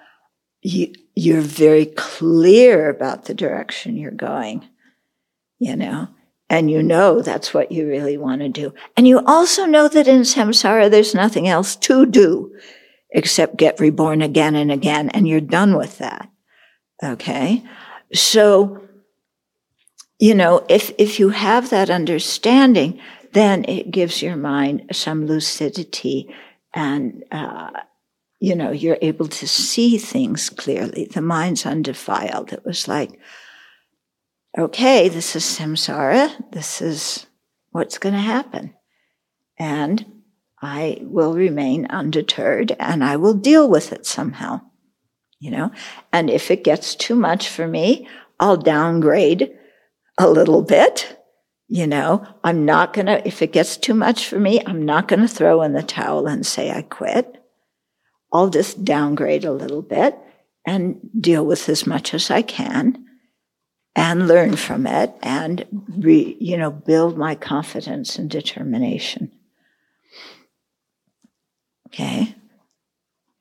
[0.62, 4.68] you you're very clear about the direction you're going
[5.64, 6.08] you know
[6.50, 10.08] and you know that's what you really want to do and you also know that
[10.08, 12.54] in samsara there's nothing else to do
[13.12, 16.30] except get reborn again and again and you're done with that
[17.04, 17.64] okay
[18.14, 18.84] so
[20.24, 22.98] you know, if, if you have that understanding,
[23.34, 26.34] then it gives your mind some lucidity
[26.74, 27.72] and, uh,
[28.40, 31.10] you know, you're able to see things clearly.
[31.14, 32.54] The mind's undefiled.
[32.54, 33.20] It was like,
[34.58, 36.52] okay, this is samsara.
[36.52, 37.26] This is
[37.72, 38.74] what's going to happen.
[39.58, 40.06] And
[40.62, 44.62] I will remain undeterred and I will deal with it somehow,
[45.40, 45.72] you know.
[46.12, 48.08] And if it gets too much for me,
[48.40, 49.52] I'll downgrade
[50.18, 51.20] a little bit.
[51.68, 55.08] You know, I'm not going to, if it gets too much for me, I'm not
[55.08, 57.44] going to throw in the towel and say I quit.
[58.32, 60.18] I'll just downgrade a little bit
[60.66, 63.06] and deal with as much as I can
[63.96, 65.66] and learn from it and
[65.98, 69.32] re, you know build my confidence and determination.
[71.88, 72.36] Okay?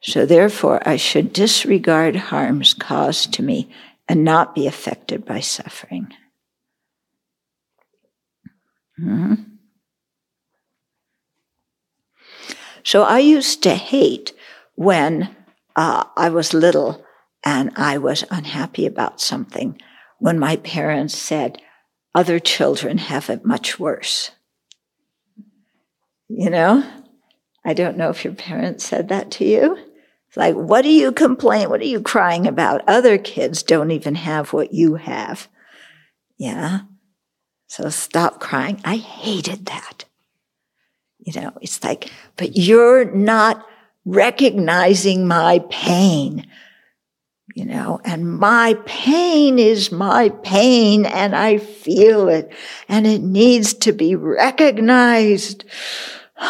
[0.01, 3.71] So therefore i should disregard harms caused to me
[4.09, 6.13] and not be affected by suffering.
[9.01, 9.35] Mm-hmm.
[12.85, 14.33] so i used to hate
[14.75, 15.35] when
[15.77, 17.03] uh, i was little
[17.43, 19.81] and i was unhappy about something
[20.23, 21.61] when my parents said,
[22.15, 24.31] other children have it much worse.
[26.29, 26.89] You know,
[27.65, 29.77] I don't know if your parents said that to you.
[30.29, 31.69] It's like, what do you complain?
[31.69, 32.87] What are you crying about?
[32.87, 35.49] Other kids don't even have what you have.
[36.39, 36.83] Yeah.
[37.67, 38.81] So stop crying.
[38.85, 40.05] I hated that.
[41.19, 43.67] You know, it's like, but you're not
[44.05, 46.47] recognizing my pain
[47.55, 52.51] you know, and my pain is my pain and I feel it
[52.89, 55.65] and it needs to be recognized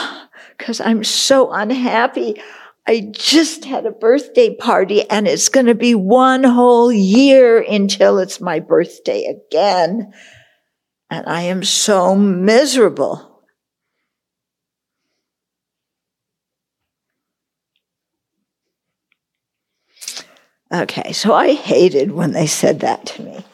[0.56, 2.40] because I'm so unhappy.
[2.86, 8.18] I just had a birthday party and it's going to be one whole year until
[8.18, 10.12] it's my birthday again.
[11.10, 13.31] And I am so miserable.
[20.72, 23.44] Okay, so I hated when they said that to me.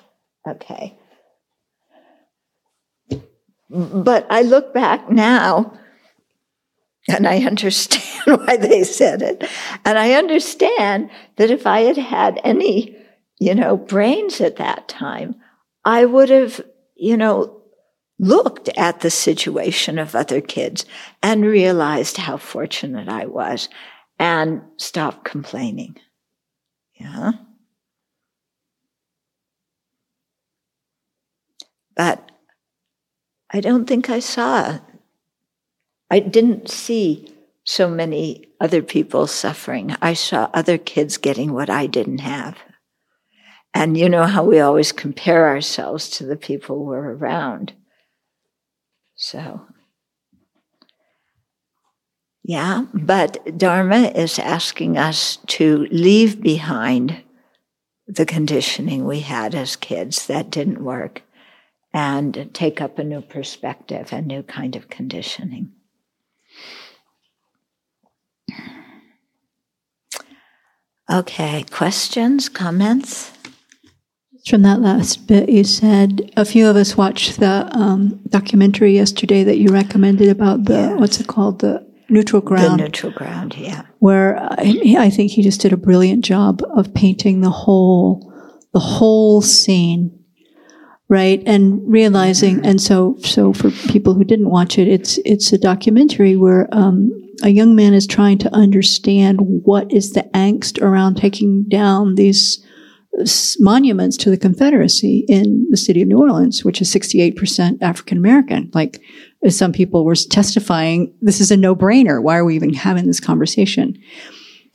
[0.46, 0.96] Okay.
[3.70, 5.78] But I look back now
[7.08, 9.44] and I understand why they said it.
[9.84, 12.96] And I understand that if I had had any,
[13.40, 15.34] you know, brains at that time,
[15.84, 16.60] I would have,
[16.94, 17.62] you know,
[18.18, 20.84] looked at the situation of other kids
[21.22, 23.68] and realized how fortunate I was
[24.18, 25.96] and stopped complaining.
[26.98, 27.32] Yeah.
[31.96, 32.30] But
[33.50, 34.78] I don't think I saw,
[36.10, 37.32] I didn't see
[37.64, 39.94] so many other people suffering.
[40.00, 42.56] I saw other kids getting what I didn't have.
[43.74, 47.74] And you know how we always compare ourselves to the people we're around.
[49.14, 49.66] So
[52.48, 57.22] yeah, but Dharma is asking us to leave behind
[58.06, 61.20] the conditioning we had as kids that didn't work
[61.92, 65.72] and take up a new perspective, a new kind of conditioning.
[71.10, 73.30] Okay, questions, comments?
[74.46, 79.44] From that last bit, you said a few of us watched the um, documentary yesterday
[79.44, 80.94] that you recommended about the, yeah.
[80.94, 81.58] what's it called?
[81.58, 82.80] The neutral ground.
[82.80, 83.82] The neutral ground, yeah.
[83.98, 88.32] Where I, I think he just did a brilliant job of painting the whole,
[88.72, 90.18] the whole scene,
[91.08, 91.42] right?
[91.46, 92.66] And realizing, mm-hmm.
[92.66, 97.10] and so, so for people who didn't watch it, it's it's a documentary where um,
[97.42, 102.64] a young man is trying to understand what is the angst around taking down these
[103.58, 108.70] monuments to the Confederacy in the city of New Orleans, which is 68% African American.
[108.74, 109.00] Like,
[109.48, 112.22] some people were testifying, this is a no brainer.
[112.22, 113.96] Why are we even having this conversation?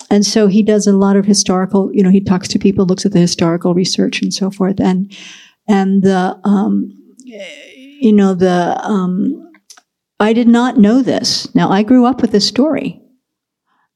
[0.10, 3.06] And so he does a lot of historical, you know, he talks to people, looks
[3.06, 4.80] at the historical research and so forth.
[4.80, 5.16] And,
[5.68, 6.92] and the, um,
[7.26, 9.52] you know, the, um,
[10.20, 11.54] I did not know this.
[11.56, 13.02] Now, I grew up with this story.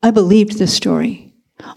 [0.04, 1.27] I believed this story.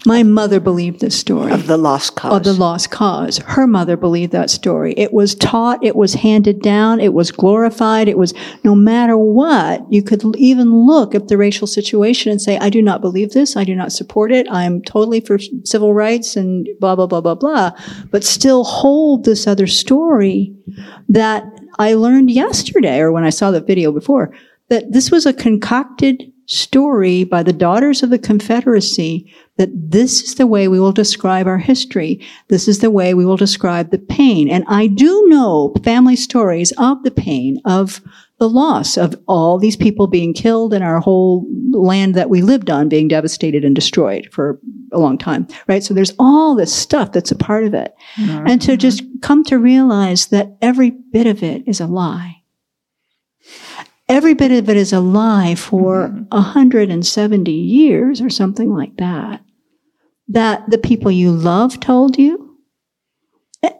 [0.05, 1.51] My mother believed this story.
[1.51, 2.33] Of the lost cause.
[2.33, 3.39] Of the lost cause.
[3.39, 4.93] Her mother believed that story.
[4.95, 8.33] It was taught, it was handed down, it was glorified, it was
[8.63, 12.81] no matter what, you could even look at the racial situation and say, I do
[12.81, 16.95] not believe this, I do not support it, I'm totally for civil rights and blah,
[16.95, 17.71] blah, blah, blah, blah,
[18.11, 20.55] but still hold this other story
[21.09, 21.43] that
[21.79, 24.31] I learned yesterday or when I saw the video before,
[24.69, 30.35] that this was a concocted story by the daughters of the Confederacy that this is
[30.35, 32.19] the way we will describe our history.
[32.49, 34.49] This is the way we will describe the pain.
[34.49, 38.01] And I do know family stories of the pain, of
[38.39, 42.69] the loss of all these people being killed and our whole land that we lived
[42.69, 44.59] on being devastated and destroyed for
[44.91, 45.83] a long time, right?
[45.83, 47.93] So there's all this stuff that's a part of it.
[48.17, 48.47] Mm-hmm.
[48.47, 52.40] And to just come to realize that every bit of it is a lie
[54.11, 56.23] every bit of it is a lie for mm-hmm.
[56.29, 59.41] 170 years or something like that.
[60.27, 62.51] That the people you love told you,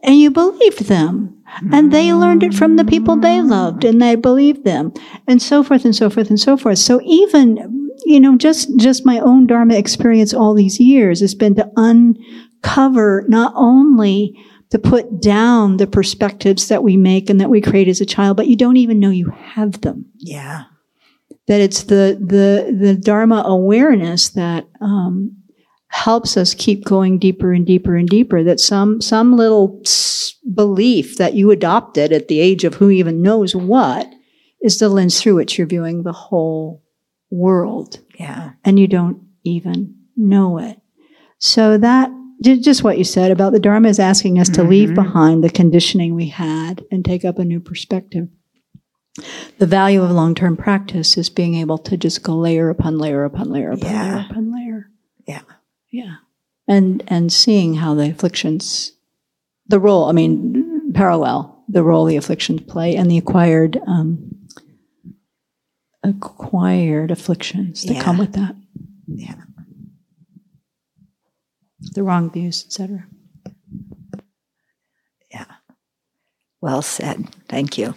[0.03, 1.37] and you believed them.
[1.73, 4.93] And they learned it from the people they loved and they believed them
[5.27, 6.77] and so forth and so forth and so forth.
[6.77, 11.55] So even, you know, just, just my own Dharma experience all these years has been
[11.55, 14.33] to uncover not only
[14.71, 18.37] to put down the perspectives that we make and that we create as a child,
[18.37, 20.05] but you don't even know you have them.
[20.17, 20.63] Yeah.
[21.47, 25.37] That it's the, the, the Dharma awareness that, um,
[25.87, 28.43] helps us keep going deeper and deeper and deeper.
[28.43, 29.83] That some, some little
[30.53, 34.07] belief that you adopted at the age of who even knows what
[34.61, 36.81] is the lens through which you're viewing the whole
[37.29, 37.99] world.
[38.17, 38.51] Yeah.
[38.63, 40.79] And you don't even know it.
[41.39, 42.09] So that,
[42.41, 44.69] just what you said about the Dharma is asking us to mm-hmm.
[44.69, 48.27] leave behind the conditioning we had and take up a new perspective.
[49.57, 53.23] The value of long term practice is being able to just go layer upon layer
[53.25, 54.15] upon layer upon yeah.
[54.15, 54.89] layer upon layer.
[55.27, 55.41] Yeah.
[55.91, 56.15] Yeah.
[56.67, 58.93] And and seeing how the afflictions
[59.67, 64.47] the role, I mean, parallel, the role the afflictions play and the acquired um,
[66.03, 68.03] acquired afflictions that yeah.
[68.03, 68.55] come with that.
[69.07, 69.35] Yeah.
[71.91, 73.05] The wrong views, etc.
[75.31, 75.45] Yeah.
[76.61, 77.27] Well said.
[77.49, 77.95] Thank you.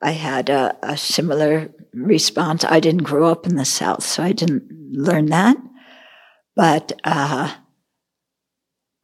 [0.00, 2.64] I had a, a, similar response.
[2.64, 5.56] I didn't grow up in the South, so I didn't learn that.
[6.56, 7.54] But uh,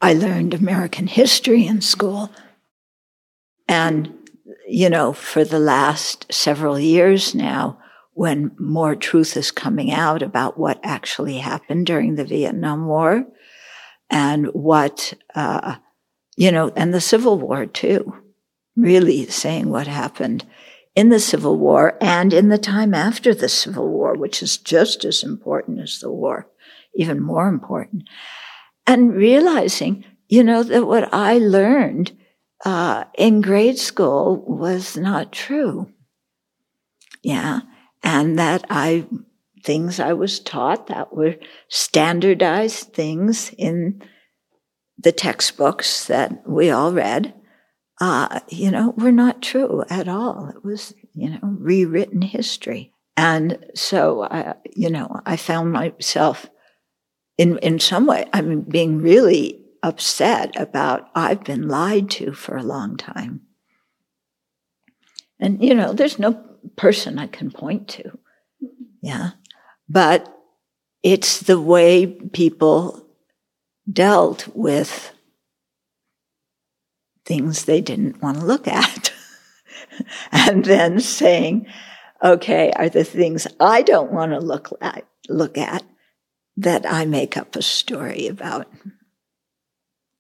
[0.01, 2.31] I learned American history in school.
[3.69, 4.29] And,
[4.67, 7.79] you know, for the last several years now,
[8.19, 13.25] when more truth is coming out about what actually happened during the Vietnam War
[14.11, 15.77] and what, uh,
[16.37, 18.13] you know, and the Civil War too,
[18.75, 20.45] really saying what happened
[20.97, 25.05] in the Civil War and in the time after the Civil War, which is just
[25.05, 26.49] as important as the war,
[26.97, 28.03] even more important.
[28.85, 32.19] And realizing, you know, that what I learned
[32.65, 35.93] uh, in grade school was not true.
[37.23, 37.61] Yeah.
[38.03, 39.07] And that I,
[39.65, 41.37] things I was taught that were
[41.69, 44.03] standardized things in
[44.97, 47.35] the textbooks that we all read
[48.01, 50.49] uh, you know, were not true at all.
[50.49, 52.93] It was, you know, rewritten history.
[53.17, 56.49] And so, uh, you know, I found myself
[57.37, 62.57] in, in some way, I mean, being really upset about I've been lied to for
[62.57, 63.43] a long time.
[65.41, 66.33] And, you know, there's no
[66.77, 68.03] person I can point to.
[68.03, 68.85] Mm-hmm.
[69.03, 69.31] Yeah.
[69.89, 70.35] But
[71.03, 73.07] it's the way people
[73.91, 75.13] dealt with
[77.25, 79.13] things they didn't want to look at.
[80.33, 81.67] and then saying,
[82.23, 85.85] okay, are the things I don't want to look at, look at
[86.57, 88.67] that I make up a story about?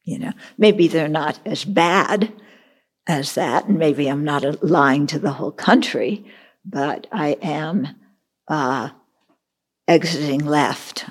[0.05, 2.32] You know, maybe they're not as bad
[3.09, 6.24] as that, and maybe I'm not lying to the whole country,
[6.64, 7.89] but I am
[8.47, 8.90] uh,
[9.89, 11.06] exiting left.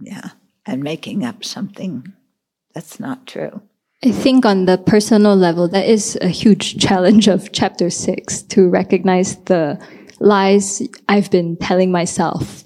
[0.00, 0.30] Yeah,
[0.66, 2.12] and making up something
[2.74, 3.62] that's not true.
[4.04, 8.68] I think on the personal level, that is a huge challenge of chapter six to
[8.68, 9.82] recognize the
[10.20, 12.64] lies I've been telling myself.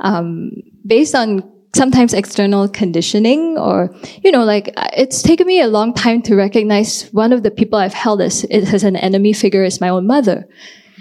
[0.00, 0.50] Um,
[0.84, 6.22] based on sometimes external conditioning or, you know, like it's taken me a long time
[6.22, 9.88] to recognize one of the people I've held as, as an enemy figure is my
[9.88, 10.46] own mother,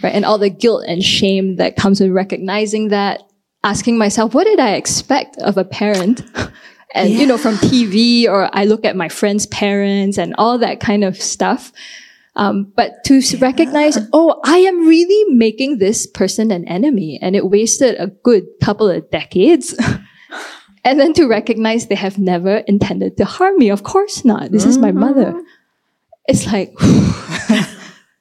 [0.02, 0.14] right?
[0.14, 3.24] And all the guilt and shame that comes with recognizing that,
[3.64, 6.24] asking myself, what did I expect of a parent?
[6.94, 7.20] and yeah.
[7.20, 11.04] you know from TV or I look at my friends' parents and all that kind
[11.04, 11.72] of stuff.
[12.36, 13.40] Um, but to yeah.
[13.41, 18.45] recognize, oh, I am really making this person an enemy, and it wasted a good
[18.60, 19.76] couple of decades.
[20.84, 23.70] and then to recognize they have never intended to harm me.
[23.70, 24.52] Of course not.
[24.52, 24.70] This mm-hmm.
[24.70, 25.00] is my mm-hmm.
[25.00, 25.44] mother.
[26.28, 26.74] It's like,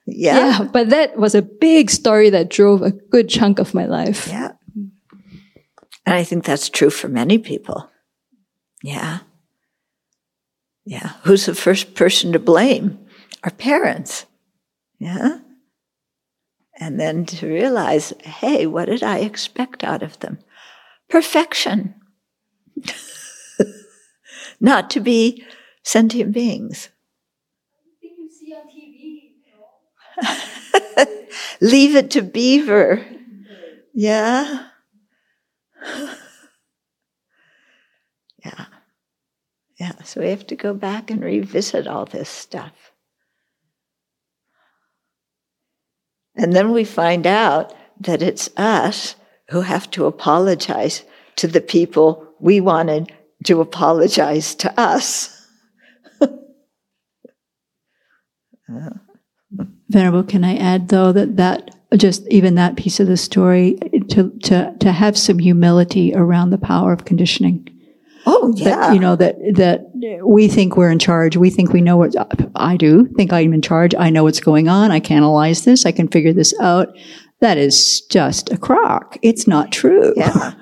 [0.06, 0.60] yeah.
[0.60, 0.68] yeah.
[0.72, 4.28] But that was a big story that drove a good chunk of my life.
[4.28, 4.52] Yeah.
[6.04, 7.88] And I think that's true for many people.
[8.82, 9.20] Yeah.
[10.84, 11.12] Yeah.
[11.22, 12.98] Who's the first person to blame?
[13.44, 14.26] Our parents.
[14.98, 15.38] Yeah.
[16.78, 20.38] And then to realize, hey, what did I expect out of them?
[21.08, 21.94] Perfection.
[24.60, 25.44] Not to be
[25.82, 26.88] sentient beings.
[31.60, 33.04] Leave it to Beaver.
[33.94, 34.68] Yeah.
[38.44, 38.66] yeah.
[39.78, 42.92] Yeah, so we have to go back and revisit all this stuff.
[46.36, 49.16] And then we find out that it's us
[49.50, 51.02] who have to apologize
[51.36, 53.10] to the people we wanted
[53.44, 55.38] to apologize to us.
[59.88, 63.78] Venerable, can I add though that that just even that piece of the story
[64.08, 67.68] to to to have some humility around the power of conditioning.
[68.24, 69.90] Oh yeah, that, you know that that
[70.24, 71.36] we think we're in charge.
[71.36, 72.14] We think we know what
[72.56, 73.06] I do.
[73.16, 73.94] Think I'm in charge.
[73.94, 74.90] I know what's going on.
[74.90, 75.84] I can analyze this.
[75.84, 76.96] I can figure this out.
[77.40, 79.18] That is just a crock.
[79.20, 80.14] It's not true.
[80.16, 80.54] Yeah.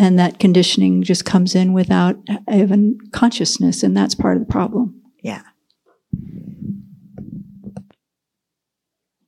[0.00, 2.16] And that conditioning just comes in without
[2.52, 5.02] even consciousness, and that's part of the problem.
[5.24, 5.42] Yeah.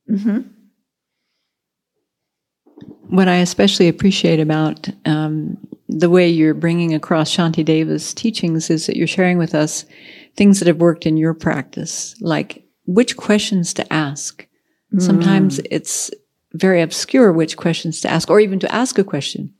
[0.09, 0.39] Mm-hmm.
[3.09, 5.57] What I especially appreciate about um,
[5.89, 9.85] the way you're bringing across Shantideva's teachings is that you're sharing with us
[10.37, 14.47] things that have worked in your practice, like which questions to ask.
[14.95, 15.01] Mm.
[15.01, 16.11] Sometimes it's
[16.53, 19.53] very obscure which questions to ask, or even to ask a question.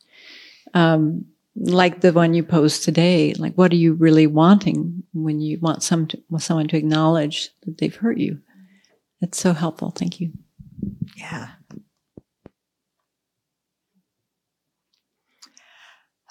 [0.74, 1.26] Um,
[1.56, 5.84] like the one you posed today, like what are you really wanting when you want
[5.84, 8.40] some to, someone to acknowledge that they've hurt you?
[9.20, 9.92] That's so helpful.
[9.92, 10.32] Thank you.
[11.16, 11.50] Yeah.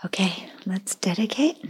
[0.05, 1.63] Okay, let's dedicate.